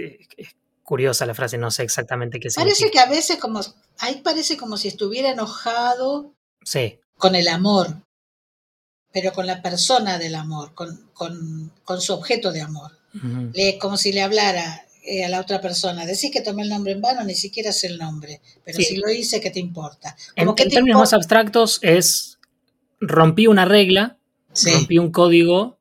[0.83, 2.75] curiosa la frase, no sé exactamente qué significa.
[2.75, 3.61] Parece que a veces como,
[3.99, 6.33] ahí parece como si estuviera enojado
[6.65, 6.99] sí.
[7.19, 8.03] con el amor,
[9.13, 12.93] pero con la persona del amor, con, con, su objeto de amor.
[13.53, 16.07] le, como si le hablara eh, a la otra persona.
[16.07, 19.11] Decís que tomé el nombre en vano, ni siquiera es el nombre, pero si lo
[19.11, 20.17] hice, ¿qué te importa?
[20.35, 22.36] en, términos más abstractos es
[23.01, 24.19] rompí una regla,
[24.65, 25.79] rompí un código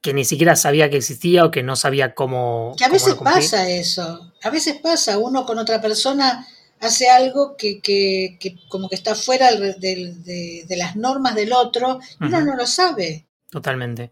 [0.00, 2.74] que ni siquiera sabía que existía o que no sabía cómo.
[2.76, 4.32] Que a veces pasa eso.
[4.42, 6.46] A veces pasa, uno con otra persona
[6.80, 12.00] hace algo que, que, que como que está fuera de, de, las normas del otro
[12.20, 13.28] y uno no lo sabe.
[13.48, 14.10] Totalmente.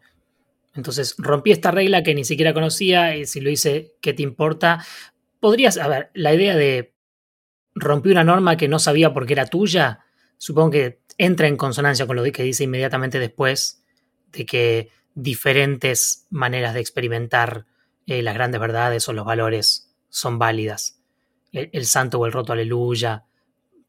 [0.76, 4.86] Entonces rompí esta regla que ni siquiera conocía y si lo hice, ¿qué te importa?
[5.40, 6.94] Podrías, a ver, la idea de
[7.74, 10.04] rompí una norma que no sabía porque era tuya,
[10.38, 13.82] supongo que entra en consonancia con lo que dice inmediatamente después
[14.32, 17.66] de que diferentes maneras de experimentar
[18.06, 20.96] eh, las grandes verdades o los valores son válidas.
[21.52, 23.24] El, santo o el roto aleluya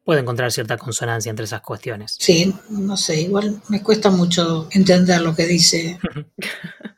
[0.04, 2.16] puede encontrar cierta consonancia entre esas cuestiones.
[2.18, 5.98] Sí, no sé, igual me cuesta mucho entender lo que dice.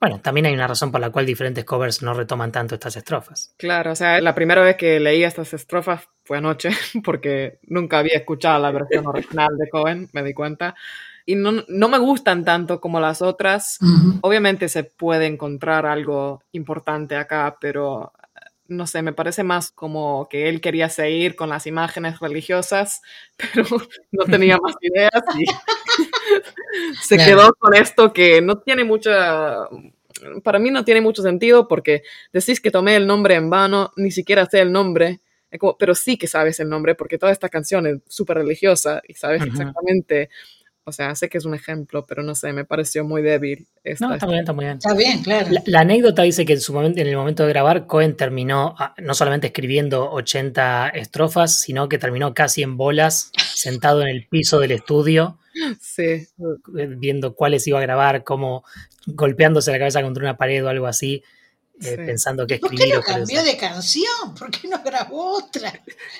[0.00, 3.54] Bueno, también hay una razón por la cual diferentes covers no retoman tanto estas estrofas.
[3.56, 6.70] Claro, o sea, la primera vez que leí estas estrofas fue anoche,
[7.04, 10.74] porque nunca había escuchado la versión original de Cohen, me di cuenta.
[11.26, 13.78] Y no, no me gustan tanto como las otras.
[14.22, 18.12] Obviamente se puede encontrar algo importante acá, pero
[18.70, 23.02] no sé, me parece más como que él quería seguir con las imágenes religiosas,
[23.36, 23.66] pero
[24.12, 25.44] no tenía más ideas y
[27.02, 29.68] se quedó con esto que no tiene mucha,
[30.44, 32.02] para mí no tiene mucho sentido porque
[32.32, 35.20] decís que tomé el nombre en vano, ni siquiera sé el nombre,
[35.78, 39.42] pero sí que sabes el nombre porque toda esta canción es súper religiosa y sabes
[39.42, 40.30] exactamente
[40.84, 43.68] o sea, sé que es un ejemplo, pero no sé, me pareció muy débil.
[43.84, 44.78] Esta, no, está bien, está muy bien.
[44.78, 45.48] Está bien, claro.
[45.66, 48.94] La, anécdota dice que en, su momento, en el momento de grabar, Cohen terminó ah,
[48.98, 54.58] no solamente escribiendo 80 estrofas, sino que terminó casi en bolas, sentado en el piso
[54.58, 55.38] del estudio.
[55.80, 56.02] Sí.
[56.02, 56.28] Eh,
[56.96, 58.64] viendo cuáles iba a grabar, como
[59.06, 61.22] golpeándose la cabeza contra una pared o algo así.
[61.82, 62.94] Eh, pensando que escribir.
[62.94, 64.34] ¿Por qué no cambió de canción?
[64.38, 65.72] ¿Por qué no grabó otra?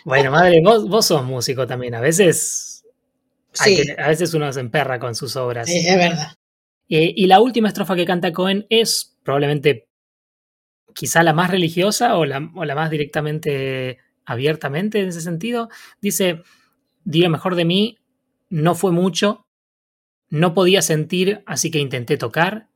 [0.05, 1.95] Bueno, madre, vos, vos sos músico también.
[1.95, 2.80] A veces
[3.99, 5.69] a veces uno se emperra con sus obras.
[5.69, 6.33] Sí, es verdad.
[6.89, 9.89] Eh, y la última estrofa que canta Cohen es probablemente
[10.95, 15.69] quizá la más religiosa o la, o la más directamente abiertamente en ese sentido.
[16.01, 16.43] Dice,
[17.05, 17.99] di lo mejor de mí,
[18.49, 19.47] no fue mucho,
[20.29, 22.69] no podía sentir, así que intenté tocar,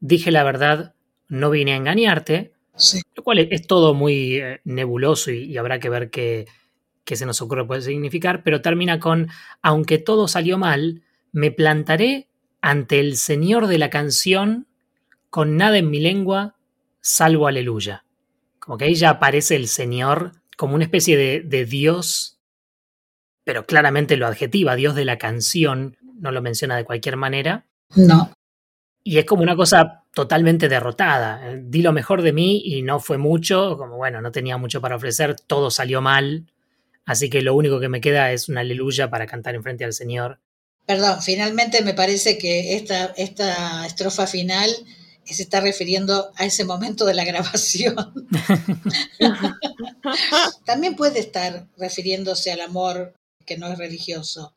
[0.00, 0.94] dije la verdad,
[1.28, 2.52] no vine a engañarte,
[3.14, 6.46] lo cual es, todo muy eh, nebuloso y, habrá que ver qué,
[7.04, 9.28] que se nos ocurre puede significar, pero termina con,
[9.62, 12.28] aunque todo salió mal, me plantaré
[12.60, 14.66] ante el Señor de la canción
[15.30, 16.56] con nada en mi lengua,
[17.00, 18.04] salvo aleluya.
[18.58, 22.38] Como que ahí ya aparece el Señor como una especie de, de Dios,
[23.44, 27.66] pero claramente lo adjetiva, Dios de la canción, no lo menciona de cualquier manera.
[27.94, 28.32] No.
[29.02, 31.54] Y es como una cosa totalmente derrotada.
[31.56, 34.96] Di lo mejor de mí y no fue mucho, como bueno, no tenía mucho para
[34.96, 36.46] ofrecer, todo salió mal.
[37.06, 40.40] Así que lo único que me queda es una aleluya para cantar enfrente al Señor.
[40.86, 44.70] Perdón, finalmente me parece que esta, esta estrofa final
[45.24, 47.96] se está refiriendo a ese momento de la grabación.
[50.64, 53.14] También puede estar refiriéndose al amor
[53.46, 54.54] que no es religioso.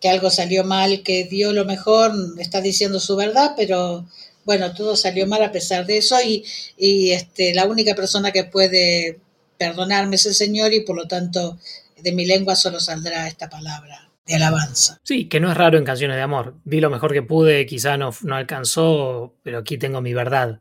[0.00, 4.06] Que algo salió mal, que dio lo mejor, está diciendo su verdad, pero
[4.44, 6.44] bueno, todo salió mal a pesar de eso y,
[6.76, 9.18] y este, la única persona que puede
[9.64, 11.58] perdonarme ese Señor y por lo tanto
[11.96, 15.00] de mi lengua solo saldrá esta palabra de alabanza.
[15.02, 16.54] Sí, que no es raro en canciones de amor.
[16.64, 20.60] Di lo mejor que pude, quizá no, no alcanzó, pero aquí tengo mi verdad.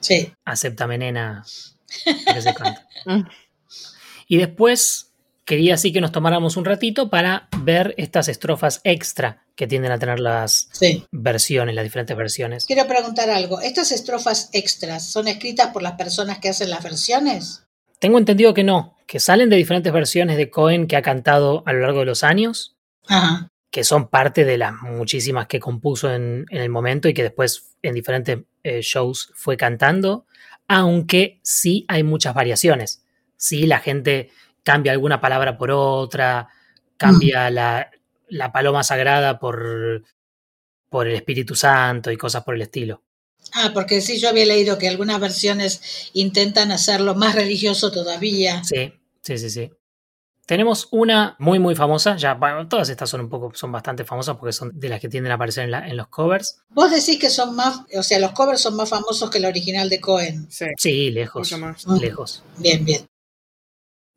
[0.00, 0.32] Sí.
[0.44, 1.44] Acéptame, nena.
[4.28, 5.12] y después
[5.44, 9.98] quería así que nos tomáramos un ratito para ver estas estrofas extra que tienden a
[9.98, 10.70] tener las
[11.10, 12.64] versiones, las diferentes versiones.
[12.64, 13.60] Quiero preguntar algo.
[13.60, 17.64] ¿Estas estrofas extras son escritas por las personas que hacen las versiones?
[18.00, 21.74] Tengo entendido que no, que salen de diferentes versiones de Cohen que ha cantado a
[21.74, 22.78] lo largo de los años,
[23.70, 27.94] que son parte de las muchísimas que compuso en, el momento y que después en
[27.94, 30.26] diferentes eh, shows fue cantando,
[30.66, 33.04] aunque sí hay muchas variaciones.
[33.36, 34.30] Sí, la gente
[34.62, 36.48] cambia alguna palabra por otra,
[36.96, 37.90] cambia la,
[38.28, 40.04] la, paloma sagrada por,
[40.88, 43.02] por el Espíritu Santo y cosas por el estilo.
[43.52, 48.62] Ah, porque sí, yo había leído que algunas versiones intentan hacerlo más religioso todavía.
[48.64, 49.70] Sí, sí, sí, sí.
[50.46, 52.16] Tenemos una muy, muy famosa.
[52.16, 55.08] Ya, bueno, todas estas son un poco, son bastante famosas porque son de las que
[55.08, 56.62] tienden a aparecer en, en los covers.
[56.70, 59.88] Vos decís que son más, o sea, los covers son más famosos que el original
[59.88, 60.50] de Cohen.
[60.50, 61.52] Sí, sí lejos.
[61.58, 61.86] Más.
[61.86, 62.42] Lejos.
[62.58, 63.06] Bien, bien.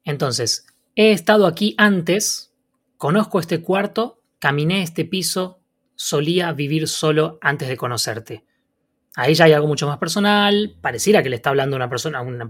[0.04, 0.66] Entonces,
[0.96, 2.52] he estado aquí antes,
[2.98, 5.60] conozco este cuarto, caminé este piso,
[5.96, 8.44] solía vivir solo antes de conocerte.
[9.16, 12.20] Ahí ya hay algo mucho más personal, pareciera que le está hablando a una persona,
[12.20, 12.48] a una,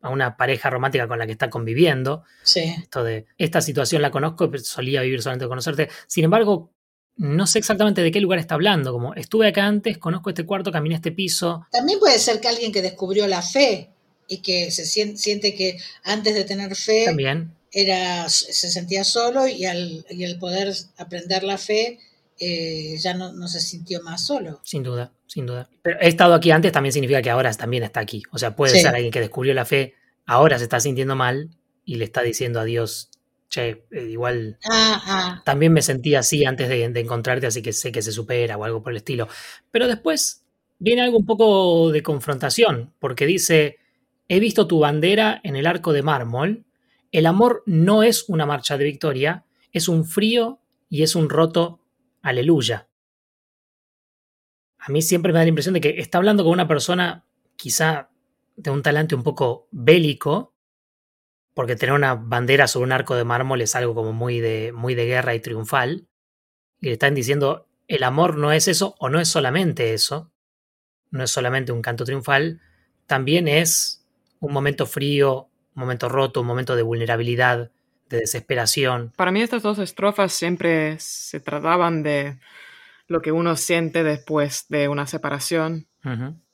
[0.00, 2.22] a una pareja romántica con la que está conviviendo.
[2.42, 2.60] Sí.
[2.60, 5.88] Esto de, esta situación la conozco, pero solía vivir solamente de conocerte.
[6.06, 6.70] Sin embargo,
[7.16, 10.72] no sé exactamente de qué lugar está hablando, como estuve acá antes, conozco este cuarto,
[10.72, 11.66] caminé este piso.
[11.70, 13.90] También puede ser que alguien que descubrió la fe
[14.28, 17.52] y que se siente, que antes de tener fe También.
[17.70, 21.98] Era, se sentía solo y al, y al poder aprender la fe
[22.38, 24.60] eh, ya no, se sintió más solo.
[24.64, 25.68] Sin duda, sin duda.
[25.82, 28.22] Pero he estado aquí antes también significa que ahora también está aquí.
[28.32, 29.94] O sea, puede ser alguien que descubrió la fe,
[30.26, 31.50] ahora se está sintiendo mal
[31.84, 33.10] y le está diciendo a Dios,
[33.48, 35.42] che, eh, igual ah, ah.
[35.44, 38.82] también me sentí así antes de, encontrarte, así que sé que se supera o algo
[38.82, 39.28] por el estilo.
[39.70, 40.44] Pero después
[40.78, 43.78] viene algo un poco de confrontación, porque dice,
[44.28, 46.64] he visto tu bandera en el arco de mármol,
[47.12, 50.58] el amor no es una marcha de victoria, es un frío
[50.88, 51.80] y es un roto
[52.24, 52.88] aleluya.
[54.78, 58.10] A mí siempre me da la impresión de que está hablando con una persona quizá
[58.56, 60.54] de un talante un poco bélico,
[61.54, 64.94] porque tener una bandera sobre un arco de mármol es algo como muy de, muy
[64.94, 66.08] de guerra y triunfal,
[66.80, 70.32] y le están diciendo, el amor no es eso, o no es solamente eso,
[71.10, 72.60] no es solamente un canto triunfal,
[73.06, 74.06] también es
[74.40, 77.70] un momento frío, un momento roto, un momento de vulnerabilidad,
[78.08, 79.12] de desesperación.
[79.16, 82.38] Para mí estas dos estrofas siempre se trataban de
[83.06, 85.86] lo que uno siente después de una separación.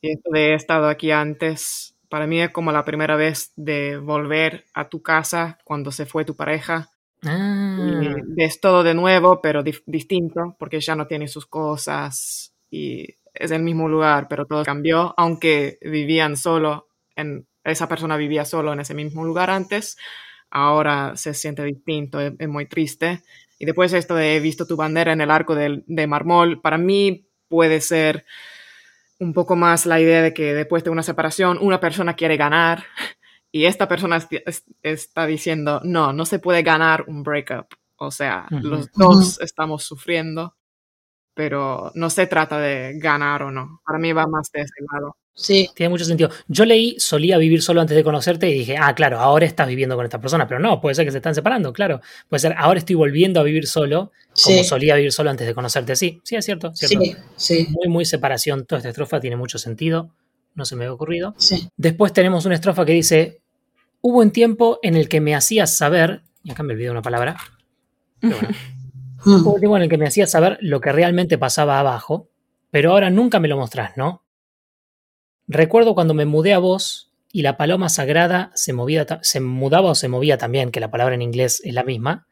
[0.01, 3.97] Y esto de he estado aquí antes, para mí es como la primera vez de
[3.97, 6.91] volver a tu casa cuando se fue tu pareja.
[7.25, 7.77] Ah.
[7.81, 13.51] Y ves todo de nuevo, pero distinto, porque ya no tiene sus cosas y es
[13.51, 18.81] el mismo lugar, pero todo cambió, aunque vivían solo, en, esa persona vivía solo en
[18.81, 19.97] ese mismo lugar antes,
[20.51, 23.23] ahora se siente distinto, es, muy triste.
[23.59, 26.79] Y después esto de he visto tu bandera en el arco de, de Marmol, para
[26.79, 28.25] mí puede ser
[29.19, 32.85] un poco más la idea de que después de una separación una persona quiere ganar
[33.53, 34.27] y esta persona
[34.83, 37.67] está diciendo, no, no se puede ganar un breakup.
[37.97, 40.55] O sea, los dos estamos sufriendo,
[41.41, 43.81] pero no se trata de ganar o no.
[43.87, 45.17] Para mí va más de ese lado.
[45.33, 45.71] Sí.
[45.75, 46.29] Tiene mucho sentido.
[46.49, 49.97] Yo leí, solía vivir solo antes de conocerte y dije, ah, claro, ahora estás viviendo
[49.97, 52.03] con esta persona, pero no, puede ser que se están separando, claro.
[52.29, 54.13] Puede ser, ahora estoy volviendo a vivir solo,
[54.45, 55.97] como solía vivir solo antes de conocerte.
[55.97, 56.75] Sí, sí, es cierto.
[56.75, 57.07] cierto.
[57.07, 57.69] Sí, sí.
[57.71, 58.67] Muy, muy separación.
[58.67, 60.11] Toda esta estrofa tiene mucho sentido.
[60.55, 61.35] No se me había ocurrido.
[61.39, 61.71] Sí.
[61.79, 63.41] Después tenemos una estrofa que dice,
[64.03, 67.39] hubo un tiempo en el que me hacías saber, y acá me olvidé una palabra,
[68.21, 68.55] pero bueno,
[69.25, 72.29] hubo un tiempo en el que me hacías saber lo que realmente pasaba abajo,
[72.71, 74.25] pero ahora nunca me lo mostrás, ¿no?
[75.49, 79.95] Recuerdo cuando me mudé a vos y la paloma sagrada se, movía, se mudaba o
[79.95, 82.27] se movía también, que la palabra en inglés es la misma,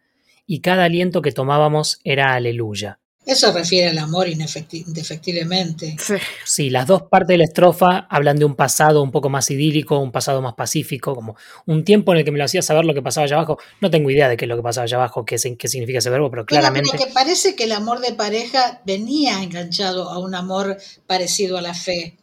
[0.47, 3.01] y cada aliento que tomábamos era aleluya.
[3.29, 5.97] Eso refiere al amor indefectiblemente.
[6.01, 6.15] Sí.
[6.47, 6.71] sí.
[6.71, 10.11] las dos partes de la estrofa hablan de un pasado un poco más idílico, un
[10.11, 13.03] pasado más pacífico, como un tiempo en el que me lo hacía saber lo que
[13.03, 13.59] pasaba allá abajo.
[13.83, 16.09] No tengo idea de qué es lo que pasaba allá abajo, qué, qué significa ese
[16.09, 16.89] verbo, pero claramente...
[16.91, 21.61] Pero que parece que el amor de pareja venía enganchado a un amor parecido a
[21.61, 22.17] la fe.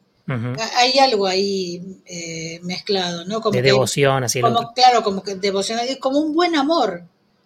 [0.77, 3.41] Hay algo ahí eh, mezclado, ¿no?
[3.41, 4.41] Como de devoción, así.
[4.41, 7.03] Como, claro, como que devoción, como un buen amor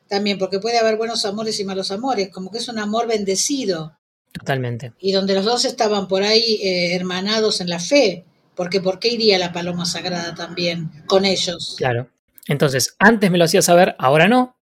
[0.09, 3.97] también, porque puede haber buenos amores y malos amores, como que es un amor bendecido.
[4.31, 4.93] Totalmente.
[4.99, 9.09] Y donde los dos estaban por ahí eh, hermanados en la fe, porque ¿por qué
[9.09, 11.75] iría la paloma sagrada también con ellos?
[11.77, 12.09] Claro.
[12.47, 14.57] Entonces, antes me lo hacía saber, ahora no.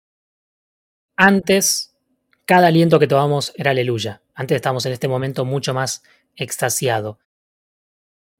[1.15, 1.93] Antes,
[2.45, 4.21] cada aliento que tomamos era aleluya.
[4.33, 6.03] Antes estábamos en este momento mucho más
[6.35, 7.19] extasiado.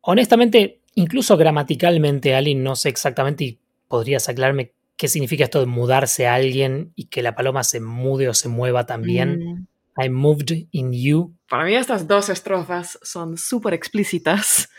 [0.01, 6.27] Honestamente, incluso gramaticalmente, Ali, no sé exactamente y podrías aclararme qué significa esto de mudarse
[6.27, 9.39] a alguien y que la paloma se mude o se mueva también.
[9.39, 9.67] Mm.
[9.97, 11.33] I moved in you.
[11.49, 14.69] Para mí estas dos estrofas son súper explícitas.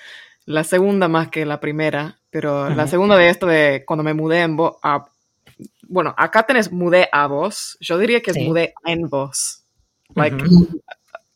[0.44, 4.42] La segunda más que la primera, pero la segunda de esto de cuando me mudé
[4.42, 4.76] en voz.
[5.88, 7.76] Bueno, acá tenés mudé a vos.
[7.80, 9.64] Yo diría que es mudé en vos.
[10.14, 10.36] Like,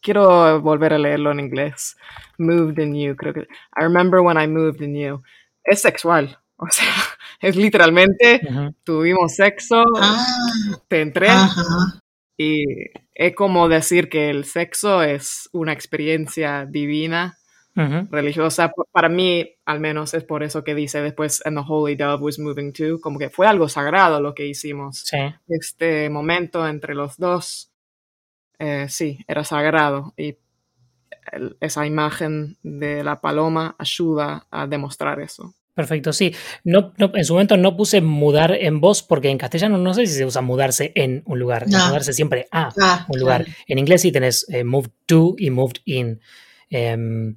[0.00, 1.96] quiero volver a leerlo en inglés.
[2.38, 3.40] Moved in you, creo que.
[3.40, 5.22] I remember when I moved in you.
[5.64, 6.38] Es sexual.
[6.62, 6.92] O sea,
[7.40, 8.40] es literalmente,
[8.84, 10.24] tuvimos sexo, ah,
[10.88, 11.28] te entré.
[12.36, 12.64] Y
[13.14, 17.38] es como decir que el sexo es una experiencia divina,
[17.74, 18.72] religiosa.
[18.92, 22.38] Para mí, al menos, es por eso que dice después, and the holy dove was
[22.38, 25.00] moving too, como que fue algo sagrado lo que hicimos.
[25.04, 25.18] Sí.
[25.48, 27.70] Este momento entre los dos
[28.60, 30.36] eh, sí, era sagrado y
[31.60, 35.54] esa imagen de la paloma ayuda a demostrar eso.
[35.74, 36.34] Perfecto, sí.
[36.64, 40.14] No, en su momento no puse mudar en voz porque en castellano no sé si
[40.14, 43.46] se usa mudarse en un lugar, mudarse siempre a ah, un lugar.
[43.66, 46.20] En inglés sí tenés eh, moved to y moved in,
[46.70, 47.36] em,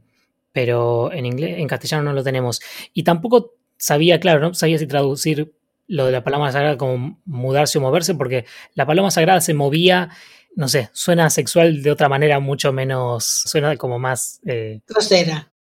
[0.51, 2.59] pero en, inglés, en castellano no lo tenemos.
[2.93, 5.53] Y tampoco sabía, claro, no sabía si traducir
[5.88, 10.09] lo de la paloma sagrada como mudarse o moverse porque la paloma sagrada se movía
[10.55, 14.39] no sé, suena sexual de otra manera mucho menos, suena como más...
[14.45, 15.51] Eh, Grosera.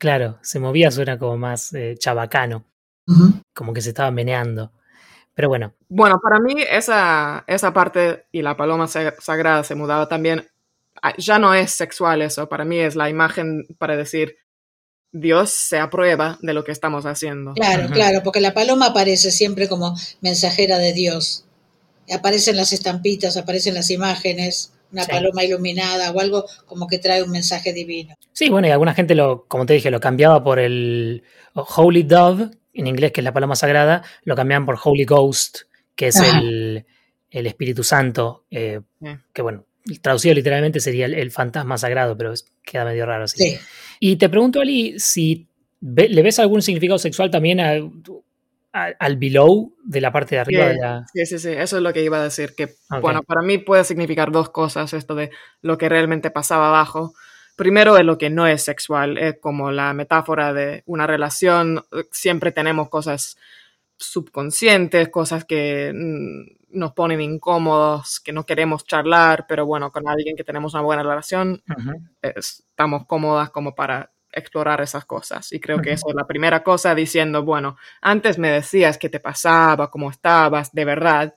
[0.00, 2.64] Claro, se movía, suena como más eh, chabacano,
[3.54, 4.72] como que se estaba meneando.
[5.34, 5.74] Pero bueno.
[5.90, 10.48] Bueno, para mí esa, esa parte y la paloma sagrada se mudaba también,
[11.02, 14.38] ah, ya no es sexual eso, para mí es la imagen para decir,
[15.12, 17.52] Dios se aprueba de lo que estamos haciendo.
[17.52, 21.44] Claro, claro, porque la paloma aparece siempre como mensajera de Dios
[22.12, 27.30] aparecen las estampitas, aparecen las imágenes, una paloma iluminada o algo como que trae un
[27.30, 28.16] mensaje divino.
[28.32, 31.22] Sí, bueno, y alguna gente lo, como te dije, lo cambiaba por el
[31.54, 35.60] Holy Dove, en inglés, que es la paloma sagrada, lo cambiaban por Holy Ghost,
[35.94, 36.84] que es el,
[37.30, 38.80] Espíritu Santo, eh,
[39.32, 39.64] que bueno,
[40.00, 43.58] traducido literalmente sería el, fantasma sagrado, pero queda medio raro así.
[43.98, 45.46] Y te pregunto, Ali, si
[45.80, 47.74] le ves algún significado sexual también a
[48.72, 51.06] al below de la parte de arriba sí, de la...
[51.12, 53.84] Sí, sí, sí, eso es lo que iba a decir, que bueno, para mí puede
[53.84, 57.14] significar dos cosas, esto de lo que realmente pasaba abajo,
[57.56, 62.52] primero es lo que no es sexual, es como la metáfora de una relación, siempre
[62.52, 63.36] tenemos cosas
[63.98, 70.36] subconscientes, cosas que mm, nos ponen incómodos, que no queremos charlar, pero bueno, con alguien
[70.36, 71.62] que tenemos una buena relación,
[72.22, 75.52] estamos cómodas como para explorar esas cosas.
[75.52, 79.20] Y creo que eso es la primera cosa diciendo, bueno, antes me decías qué te
[79.20, 81.34] pasaba, cómo estabas, de verdad,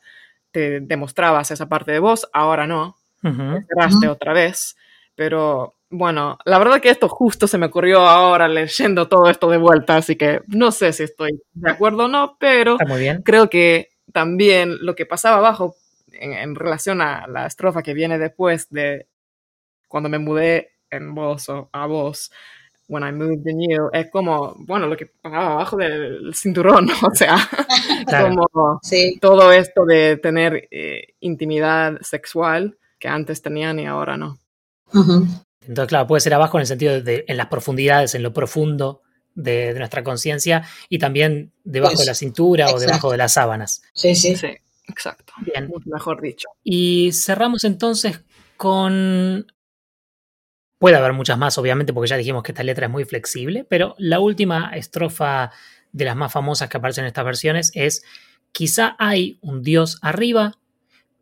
[0.51, 4.75] te demostrabas esa parte de vos, ahora no, uh otra vez,
[5.15, 9.57] pero bueno, la verdad que esto justo se me ocurrió ahora leyendo todo esto de
[9.57, 12.77] vuelta, así que no sé si estoy de acuerdo o no, pero
[13.23, 15.75] creo que también lo que pasaba abajo
[16.11, 19.07] en, relación a la estrofa que viene después de
[19.87, 22.31] cuando me mudé en voz o a voz,
[22.87, 27.15] when I moved in you, es como, bueno, lo que pasaba abajo del cinturón, o
[27.15, 27.37] sea,
[28.21, 28.79] como
[29.19, 34.39] todo esto de tener eh, intimidad sexual que antes tenían y ahora no.
[34.93, 39.01] Entonces, claro, puede ser abajo en el sentido de en las profundidades, en lo profundo
[39.35, 43.81] de, nuestra conciencia y también debajo de la cintura o debajo de las sábanas.
[43.93, 44.35] Sí, sí.
[44.35, 44.47] Sí,
[44.87, 45.33] exacto.
[45.41, 45.71] Bien.
[45.85, 46.49] Mejor dicho.
[46.63, 48.21] Y cerramos entonces
[48.57, 49.47] con...
[50.83, 53.95] Puede haber muchas más, obviamente, porque ya dijimos que esta letra es muy flexible, pero
[53.97, 55.49] la última estrofa
[55.93, 58.03] de las más famosas que aparecen en estas versiones es,
[58.51, 60.59] quizá hay un Dios arriba,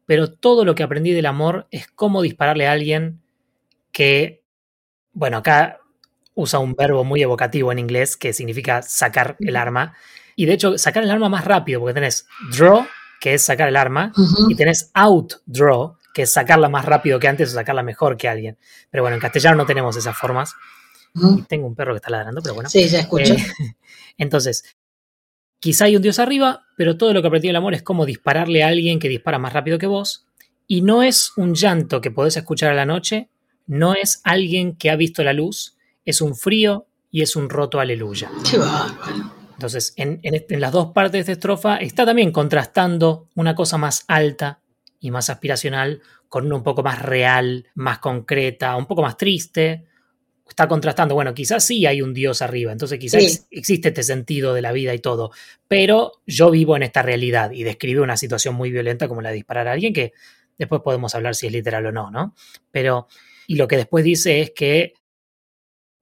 [0.08, 3.22] pero todo lo que aprendí del amor es cómo dispararle a alguien
[3.92, 4.42] que,
[5.14, 5.78] bueno, acá
[6.34, 9.94] usa un verbo muy evocativo en inglés que significa sacar el arma.
[10.36, 12.26] Y de hecho, sacar el arma más rápido, porque tenés
[12.58, 12.88] draw,
[13.20, 14.12] que es sacar el arma,
[14.50, 18.58] y tenés outdraw, que sacarla más rápido que antes o sacarla mejor que alguien.
[18.90, 20.56] Pero bueno, en castellano no tenemos esas formas.
[21.14, 22.70] Y tengo un perro que está ladrando, pero bueno.
[22.70, 23.34] Sí, ya escucho.
[23.34, 23.38] Eh,
[24.18, 24.64] entonces,
[25.60, 28.64] quizá hay un dios arriba, pero todo lo que aprendí el amor es cómo dispararle
[28.64, 30.28] a alguien que dispara más rápido que vos.
[30.68, 33.30] Y no es un llanto que podés escuchar a la noche,
[33.68, 37.80] no es alguien que ha visto la luz, es un frío y es un roto
[37.80, 38.32] aleluya.
[38.50, 38.58] Qué
[39.54, 44.61] Entonces, en, las dos partes de esta estrofa está también contrastando una cosa más alta
[45.02, 49.86] y más aspiracional con una un poco más real, más concreta, un poco más triste.
[50.48, 54.62] Está contrastando, bueno, quizás sí hay un Dios arriba, entonces quizás existe este sentido de
[54.62, 55.32] la vida y todo,
[55.68, 59.36] pero yo vivo en esta realidad y describe una situación muy violenta como la de
[59.36, 60.12] disparar a alguien que
[60.58, 62.36] después podemos hablar si es literal o no, ¿no?
[62.70, 63.08] Pero
[63.48, 64.94] y lo que después dice es que,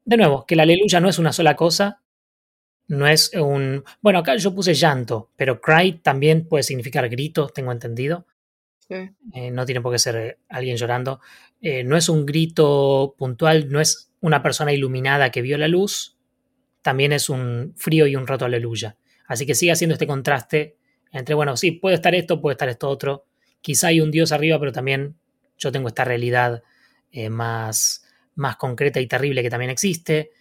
[0.06, 2.02] de nuevo, que la aleluya no es una sola cosa,
[2.88, 3.84] no es un...
[4.02, 8.26] Bueno, acá yo puse llanto, pero cry también puede significar grito, tengo entendido.
[8.90, 11.20] Eh, no tiene por qué ser alguien llorando.
[11.62, 16.18] Eh, no es un grito puntual, no es una persona iluminada que vio la luz,
[16.82, 18.98] también es un frío y un rato aleluya.
[19.28, 20.78] Así que sigue haciendo este contraste
[21.12, 23.26] entre, bueno, sí, puede estar esto, puede estar esto otro.
[23.62, 25.16] Quizá hay un Dios arriba, pero también
[25.58, 26.64] yo tengo esta realidad
[27.12, 30.32] eh, más, más concreta y terrible que también existe.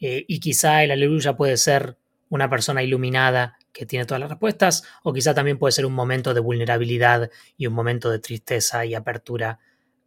[0.00, 1.98] Y quizá el aleluya puede ser
[2.28, 6.34] una persona iluminada que tiene todas las respuestas, o quizá también puede ser un momento
[6.34, 9.60] de vulnerabilidad y un momento de tristeza y apertura,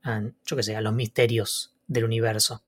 [0.04, 2.66] a, yo que sé, a los misterios del universo.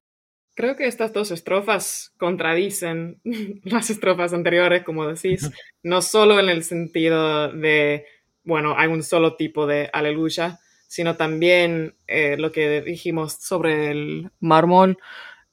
[0.55, 3.19] Creo que estas dos estrofas contradicen
[3.65, 5.51] las estrofas anteriores, como decís,
[5.83, 8.05] no solo en el sentido de,
[8.45, 14.31] bueno, hay un solo tipo de aleluya, sino también eh, lo que dijimos sobre el
[14.39, 14.99] mármol,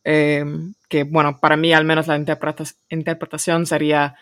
[0.05, 0.45] eh,
[0.89, 4.15] que bueno, para mí al menos la interpretación sería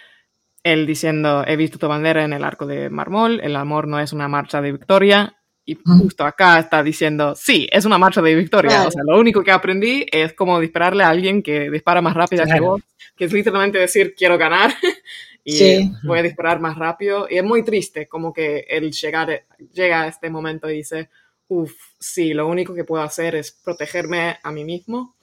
[0.72, 4.12] él diciendo, he visto tu bandera en el arco de mármol, el amor no es
[4.12, 5.38] una marcha de victoria,
[5.68, 8.88] y justo acá está diciendo, sí, es una marcha de victoria.
[8.88, 12.46] O sea, lo único que aprendí es cómo dispararle a alguien que dispara más rápido
[12.46, 12.80] que vos,
[13.14, 14.72] que es literalmente decir, quiero ganar.
[15.44, 17.26] y voy a disparar más rápido.
[17.28, 21.10] Y es muy triste como que él llegar, llega a este momento y dice,
[21.48, 25.16] uff, sí, lo único que puedo hacer es protegerme a mí mismo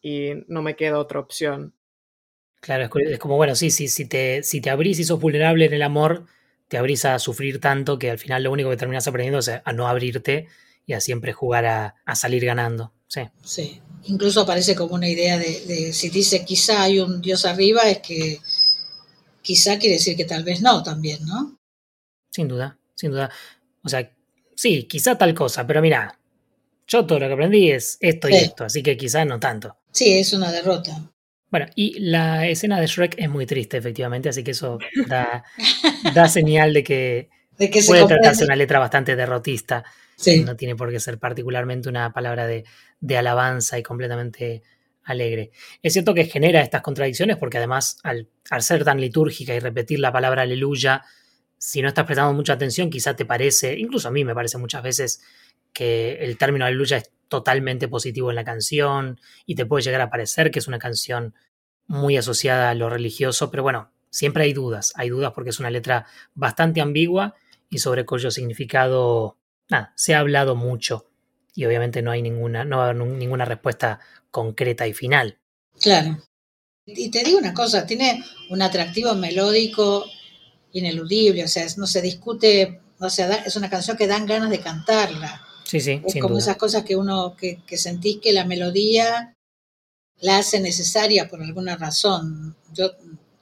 [0.00, 1.74] y no me queda otra opción.
[2.60, 5.72] Claro, es como, bueno, sí, sí, si te, si te abrís y sos vulnerable en
[5.74, 6.26] el amor,
[6.68, 9.72] te abrís a sufrir tanto que al final lo único que terminas aprendiendo es a
[9.72, 10.48] no abrirte
[10.86, 12.92] y a siempre jugar a, a salir ganando.
[13.06, 13.22] Sí.
[13.42, 17.82] Sí, incluso aparece como una idea de, de si dice quizá hay un Dios arriba,
[17.82, 18.40] es que
[19.42, 21.58] quizá quiere decir que tal vez no también, ¿no?
[22.30, 23.30] Sin duda, sin duda.
[23.82, 24.10] O sea,
[24.54, 26.18] sí, quizá tal cosa, pero mira,
[26.86, 29.76] yo todo lo que aprendí es esto y esto, así que quizá no tanto.
[29.92, 31.10] Sí, es una derrota.
[31.50, 35.44] Bueno, y la escena de Shrek es muy triste, efectivamente, así que eso da,
[36.14, 37.28] da señal de que,
[37.86, 39.84] puede tratarse una letra bastante derrotista.
[40.16, 40.44] Sí.
[40.44, 42.64] No tiene por qué ser particularmente una palabra de,
[43.00, 44.62] de alabanza y completamente
[45.08, 45.50] alegre.
[45.82, 48.28] Es cierto que genera estas contradicciones porque además al,
[48.60, 51.02] ser tan litúrgica y repetir la palabra aleluya,
[51.56, 54.82] si no estás prestando mucha atención, quizá te parece, incluso a mí me parece muchas
[54.82, 55.22] veces
[55.78, 60.10] que el término aleluya es totalmente positivo en la canción y te puede llegar a
[60.10, 61.36] parecer que es una canción
[61.86, 65.70] muy asociada a lo religioso, pero bueno, siempre hay dudas, hay dudas porque es una
[65.70, 67.36] letra bastante ambigua
[67.70, 69.36] y sobre cuyo significado
[69.68, 71.06] nada, se ha hablado mucho
[71.54, 74.00] y obviamente no hay ninguna, no ninguna respuesta
[74.32, 75.38] concreta y final.
[75.80, 76.18] Claro.
[76.86, 80.06] Y te digo una cosa, tiene un atractivo melódico
[80.72, 84.58] ineludible, o sea, no se discute, o sea, es una canción que dan ganas de
[84.58, 85.44] cantarla.
[85.68, 89.34] Sí, sí, es como esas cosas que uno, que, que sentís que la melodía
[90.20, 92.56] la hace necesaria por alguna razón.
[92.72, 92.92] Yo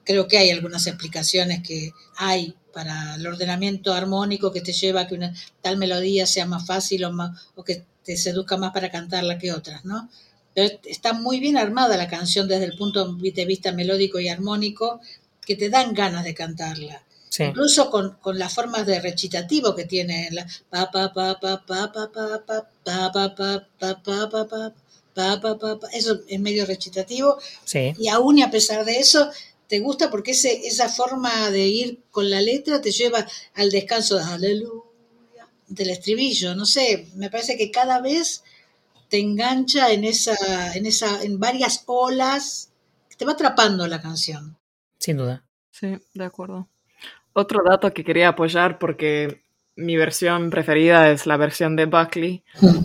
[0.02, 5.06] creo que hay algunas explicaciones que hay para el ordenamiento armónico que te lleva a
[5.06, 8.90] que una tal melodía sea más fácil o, más, o que te seduzca más para
[8.90, 10.10] cantarla que otras, ¿no?
[10.52, 15.00] Pero está muy bien armada la canción desde el punto de vista melódico y armónico
[15.42, 17.05] que te dan ganas de cantarla.
[17.38, 21.92] Incluso con, con, las formas de recitativo que tiene la pa pa pa pa pa
[21.92, 24.72] pa pa pa pa pa pa pa pa pa
[25.14, 27.38] pa pa pa pa eso es medio recitativo
[27.74, 29.30] y aún y a pesar de eso
[29.66, 34.16] te gusta porque ese, esa forma de ir con la letra te lleva al descanso
[34.16, 34.82] de aleluya
[35.68, 38.44] del estribillo no sé me parece que cada vez
[39.08, 40.36] te engancha en esa
[40.74, 42.70] en esa en varias olas
[43.16, 44.56] te va atrapando la canción
[44.98, 46.68] sin duda sí de acuerdo
[47.36, 49.42] otro dato que quería apoyar porque
[49.76, 52.42] mi versión preferida es la versión de Buckley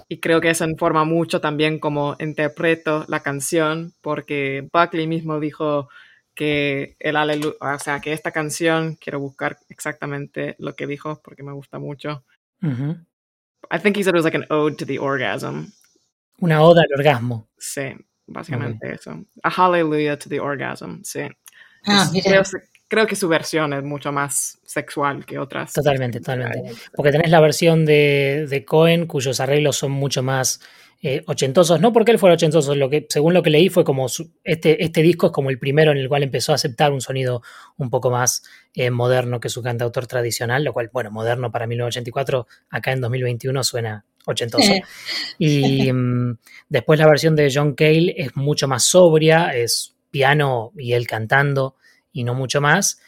[0.10, 5.88] y creo que eso informa mucho también cómo interpreto la canción porque Buckley mismo dijo
[6.36, 11.44] que el aleluya, o sea, que esta canción, quiero buscar exactamente lo que dijo porque
[11.44, 12.26] me gusta mucho.
[12.62, 15.72] I think he said it was like an ode to the orgasm.
[16.40, 17.48] Una oda al orgasmo.
[17.58, 17.96] Sí,
[18.28, 19.24] básicamente eso.
[19.44, 21.22] A hallelujah to the orgasm, sí.
[21.86, 22.44] Ah, mira creo
[23.08, 25.74] que su versión es mucho más sexual que otras.
[25.74, 26.74] Totalmente, totalmente.
[26.96, 30.60] Porque tenés la versión de, de Cohen, cuyos arreglos son mucho más
[31.04, 34.06] eh, ochentosos, no porque él fuera ochentoso, lo que, según lo que leí fue como
[34.44, 37.42] este, este disco es como el primero en el cual empezó a aceptar un sonido
[37.78, 38.44] un poco más
[38.76, 43.64] eh, moderno que su cantautor tradicional, lo cual, bueno, moderno para 1984, acá en 2021
[43.64, 44.74] suena ochentoso.
[45.40, 46.38] Y mm,
[46.70, 51.78] después la versión de John Cale es mucho más sobria, es piano y él cantando
[52.12, 53.00] y no mucho más.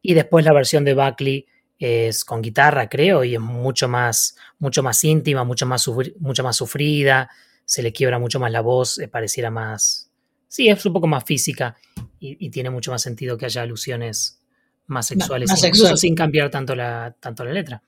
[0.00, 1.46] Y después la versión de Buckley
[1.78, 5.88] es con guitarra, creo, y es mucho más, mucho más íntima, mucho más,
[6.20, 7.30] mucho más sufrida,
[7.64, 10.10] se le quiebra mucho más la voz, eh, pareciera más...
[10.46, 11.76] Sí, es un poco más física
[12.20, 14.42] y, tiene mucho más sentido que haya alusiones
[14.86, 17.82] más sexuales, incluso sin cambiar tanto la, tanto la letra.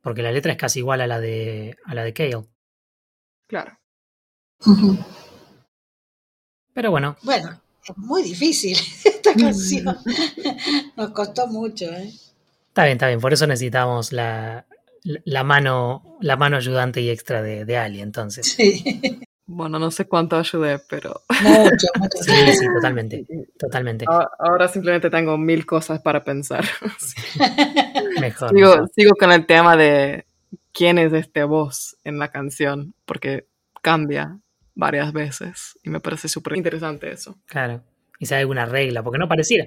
[0.00, 2.44] Porque la letra es casi igual a la de, a la de Kale.
[3.48, 3.78] Claro.
[6.72, 7.16] Pero bueno.
[7.22, 8.76] Bueno, es muy difícil
[9.22, 9.84] esta canción.
[10.96, 12.12] Nos costó mucho, ¿eh?
[12.68, 13.20] Está bien, está bien.
[13.20, 14.66] Por eso necesitamos la,
[15.02, 18.46] la mano, la mano ayudante y extra de, de Ali, entonces.
[18.46, 19.20] Sí.
[19.44, 21.22] Bueno, no sé cuánto ayudé, pero.
[21.42, 22.18] Mucho, mucho.
[22.22, 23.26] Sí, sí, totalmente.
[23.58, 24.06] Totalmente.
[24.38, 26.64] Ahora simplemente tengo mil cosas para pensar.
[28.20, 28.90] Mejor, sigo, mejor.
[28.94, 30.26] sigo con el tema de
[30.72, 33.46] quién es este voz en la canción, porque
[33.82, 34.38] cambia
[34.74, 37.36] varias veces y me parece súper interesante eso.
[37.46, 37.82] Claro.
[38.22, 39.66] Y si hay alguna regla, porque no pareciera.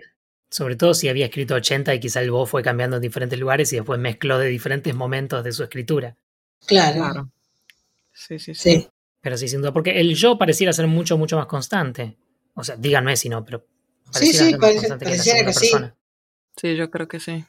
[0.50, 3.74] Sobre todo si había escrito 80 y quizá el voz fue cambiando en diferentes lugares
[3.74, 6.16] y después mezcló de diferentes momentos de su escritura.
[6.66, 6.96] Claro.
[6.96, 7.32] Claro.
[8.14, 8.72] Sí, sí, sí.
[8.78, 8.88] Sí.
[9.20, 12.16] Pero sí, sin duda, porque el yo pareciera ser mucho, mucho más constante.
[12.54, 13.66] O sea, díganme si no, pero
[14.06, 14.98] Sí, pareciera sí, ser más parece- que la
[15.48, 15.60] que sí.
[15.72, 15.96] persona.
[16.56, 17.44] Sí, yo creo que sí.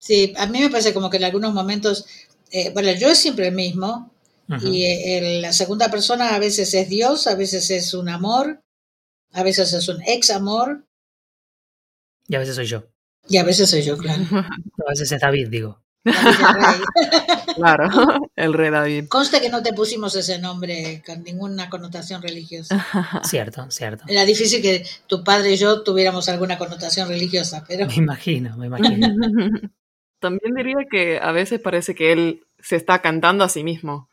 [0.00, 2.04] Sí, a mí me parece como que en algunos momentos,
[2.50, 4.10] eh, bueno, el yo es siempre el mismo,
[4.62, 8.60] y el- la segunda persona a veces es Dios, a veces es un amor,
[9.32, 10.84] a veces es un ex amor,
[12.28, 12.84] Y a veces soy yo.
[13.28, 14.22] y a veces soy yo, claro.
[14.86, 15.82] A veces es David, digo.
[16.04, 16.80] David el Rey.
[17.56, 17.88] Claro,
[18.36, 19.08] el rey David.
[19.08, 22.86] Conste que no te pusimos ese nombre con ninguna connotación religiosa.
[23.24, 24.04] Cierto, cierto.
[24.06, 28.66] Era difícil que tu padre y yo tuviéramos alguna connotación religiosa, pero Me imagino, me
[28.66, 29.08] imagino.
[30.20, 34.08] También diría que a veces parece que él se está cantando a sí mismo.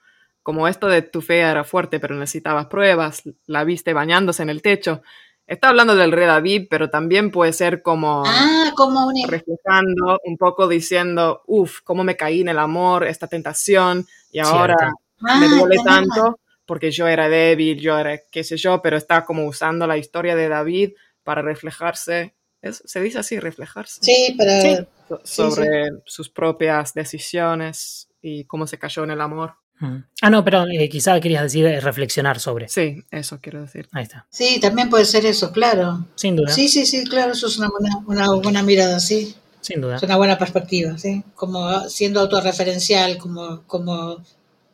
[0.45, 4.61] Como esto de tu fe era fuerte, pero necesitabas pruebas, la viste bañándose en el
[4.61, 5.01] techo.
[5.47, 10.37] Está hablando del rey David, pero también puede ser como ah, como un reflejando, un
[10.37, 15.39] poco diciendo, uff, cómo me caí en el amor, esta tentación, y ahora Cierto.
[15.39, 19.25] me Ah, duele tanto porque yo era débil, yo era qué sé yo, pero está
[19.25, 20.91] como usando la historia de David
[21.23, 24.77] para reflejarse, es- se dice así, reflejarse, Sí, pero Sí.
[25.07, 29.55] so- sobre sus propias decisiones y cómo se cayó en el amor.
[29.79, 29.97] Mm.
[30.21, 32.69] Ah, no, pero eh, quizá querías decir eh, reflexionar sobre.
[32.69, 33.87] Sí, eso quiero decir.
[33.91, 34.25] Ahí está.
[34.29, 36.05] sí, también puede ser eso, claro.
[36.15, 36.49] Sin duda.
[36.49, 39.35] Sí, sí, sí, claro, eso es una buena, una buena mirada, sí.
[39.61, 39.97] Sin duda.
[39.97, 41.23] Es una buena perspectiva, sí.
[41.33, 44.23] Como siendo autorreferencial, como, como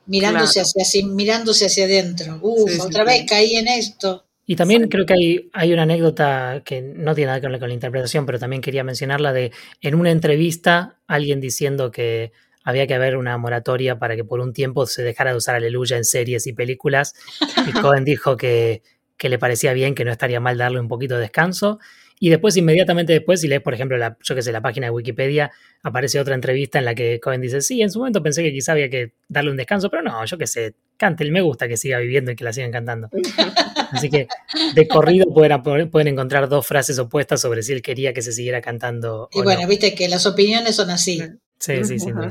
[0.05, 2.39] mirándose hacia así, mirándose hacia adentro.
[2.41, 4.25] Uf, otra vez caí en esto.
[4.45, 7.69] Y también creo que hay, hay una anécdota que no tiene nada que ver con
[7.69, 12.33] la interpretación, pero también quería mencionarla de en una entrevista alguien diciendo que
[12.63, 15.97] había que haber una moratoria para que por un tiempo se dejara de usar aleluya
[15.97, 17.13] en series y películas.
[17.67, 18.81] Y Cohen dijo que,
[19.17, 21.79] que le parecía bien, que no estaría mal darle un poquito de descanso.
[22.23, 24.91] Y después, inmediatamente después, si lees, por ejemplo, la, yo que sé, la página de
[24.91, 25.51] Wikipedia,
[25.81, 28.73] aparece otra entrevista en la que Cohen dice, sí, en su momento pensé que quizá
[28.73, 31.97] había que darle un descanso, pero no, yo que sé, cante, me gusta que siga
[31.97, 33.09] viviendo y que la sigan cantando.
[33.91, 34.27] Así que
[34.75, 38.61] de corrido pueden, pueden encontrar dos frases opuestas sobre si él quería que se siguiera
[38.61, 39.27] cantando.
[39.33, 41.23] Y bueno, viste que las opiniones son así.
[41.61, 42.11] Sí, sí, sí.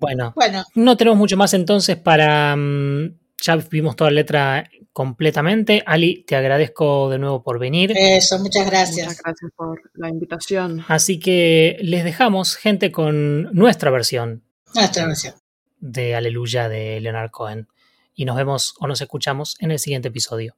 [0.00, 2.54] Bueno, bueno, no tenemos mucho más entonces para...
[2.54, 5.82] Mm, ya vimos toda la letra completamente.
[5.86, 7.92] Ali, te agradezco de nuevo por venir.
[7.96, 9.06] Eso, muchas gracias.
[9.06, 10.84] Muchas gracias por la invitación.
[10.88, 14.44] Así que les dejamos, gente, con nuestra versión.
[14.74, 15.34] Nuestra versión.
[15.78, 17.68] De Aleluya de Leonard Cohen.
[18.14, 20.56] Y nos vemos o nos escuchamos en el siguiente episodio.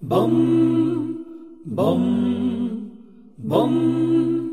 [0.00, 1.24] Bom,
[1.64, 2.90] bom,
[3.38, 4.43] bom,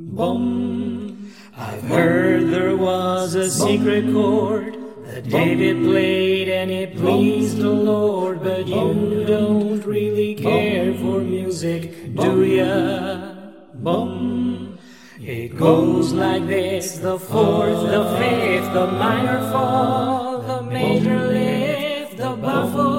[0.00, 1.32] bom.
[1.56, 8.42] I've heard there was a secret chord that David played and it pleased the Lord,
[8.42, 13.34] but you don't really care for music, do ya?
[13.74, 14.78] Bum.
[15.20, 22.34] It goes like this the fourth, the fifth, the minor fall, the major lift, the
[22.36, 22.89] baffled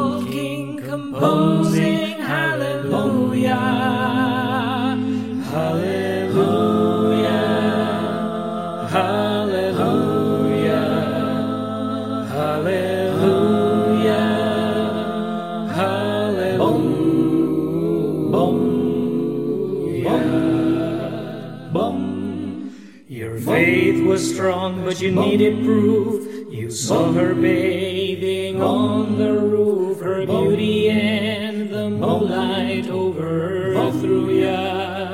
[24.21, 26.51] strong, but you needed proof.
[26.51, 35.11] You saw her bathing on the roof, her beauty and the moonlight over overthrew ya.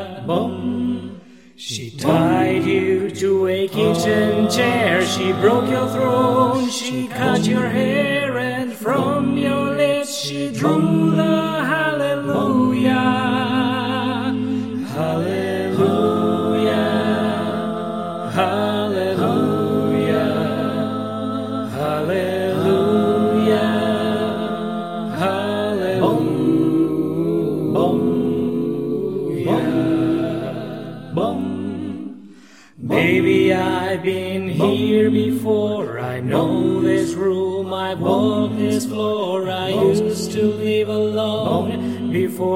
[1.56, 8.38] She tied you to a kitchen chair, she broke your throne, she cut your hair,
[8.38, 10.97] and from your lips she drew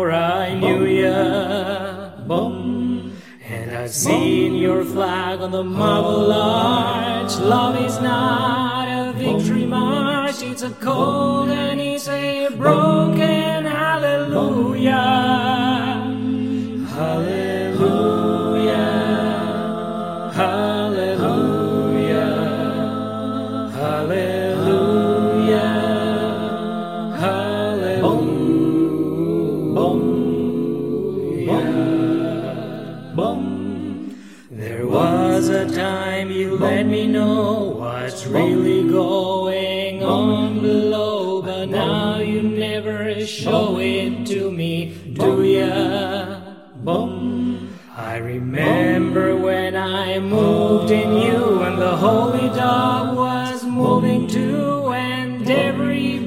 [0.02, 2.10] before I knew ya.
[2.28, 3.14] Bum.
[3.48, 7.38] And I've seen your flag on the marble arch.
[7.38, 13.01] Love is not a victory march, it's a cold and it's a broken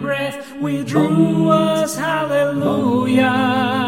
[0.05, 1.97] breath we drew hallelujah.
[1.97, 3.84] Hallelujah.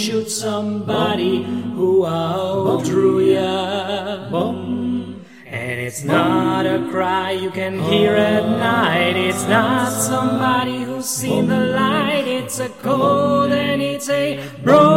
[0.00, 1.42] Shoot somebody
[1.76, 4.30] who outdrew ya.
[5.46, 9.16] And it's not a cry you can hear at night.
[9.16, 12.26] It's not somebody who's seen the light.
[12.26, 14.89] It's a cold and it's a broken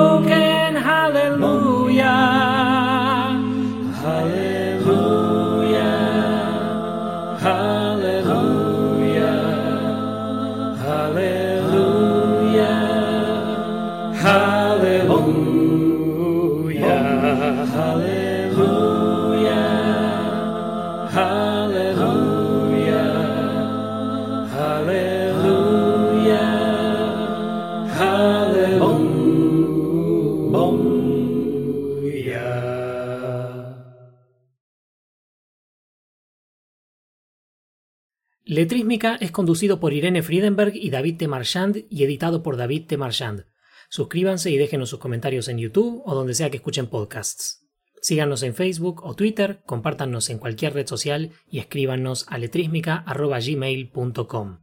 [39.03, 41.27] Es conducido por Irene Friedenberg y David T.
[41.27, 42.95] Marchand y editado por David T.
[42.95, 43.47] Marchand.
[43.89, 47.67] Suscríbanse y déjenos sus comentarios en YouTube o donde sea que escuchen podcasts.
[48.01, 54.62] Síganos en Facebook o Twitter, compártanos en cualquier red social y escríbanos a letrísmica.gmail.com.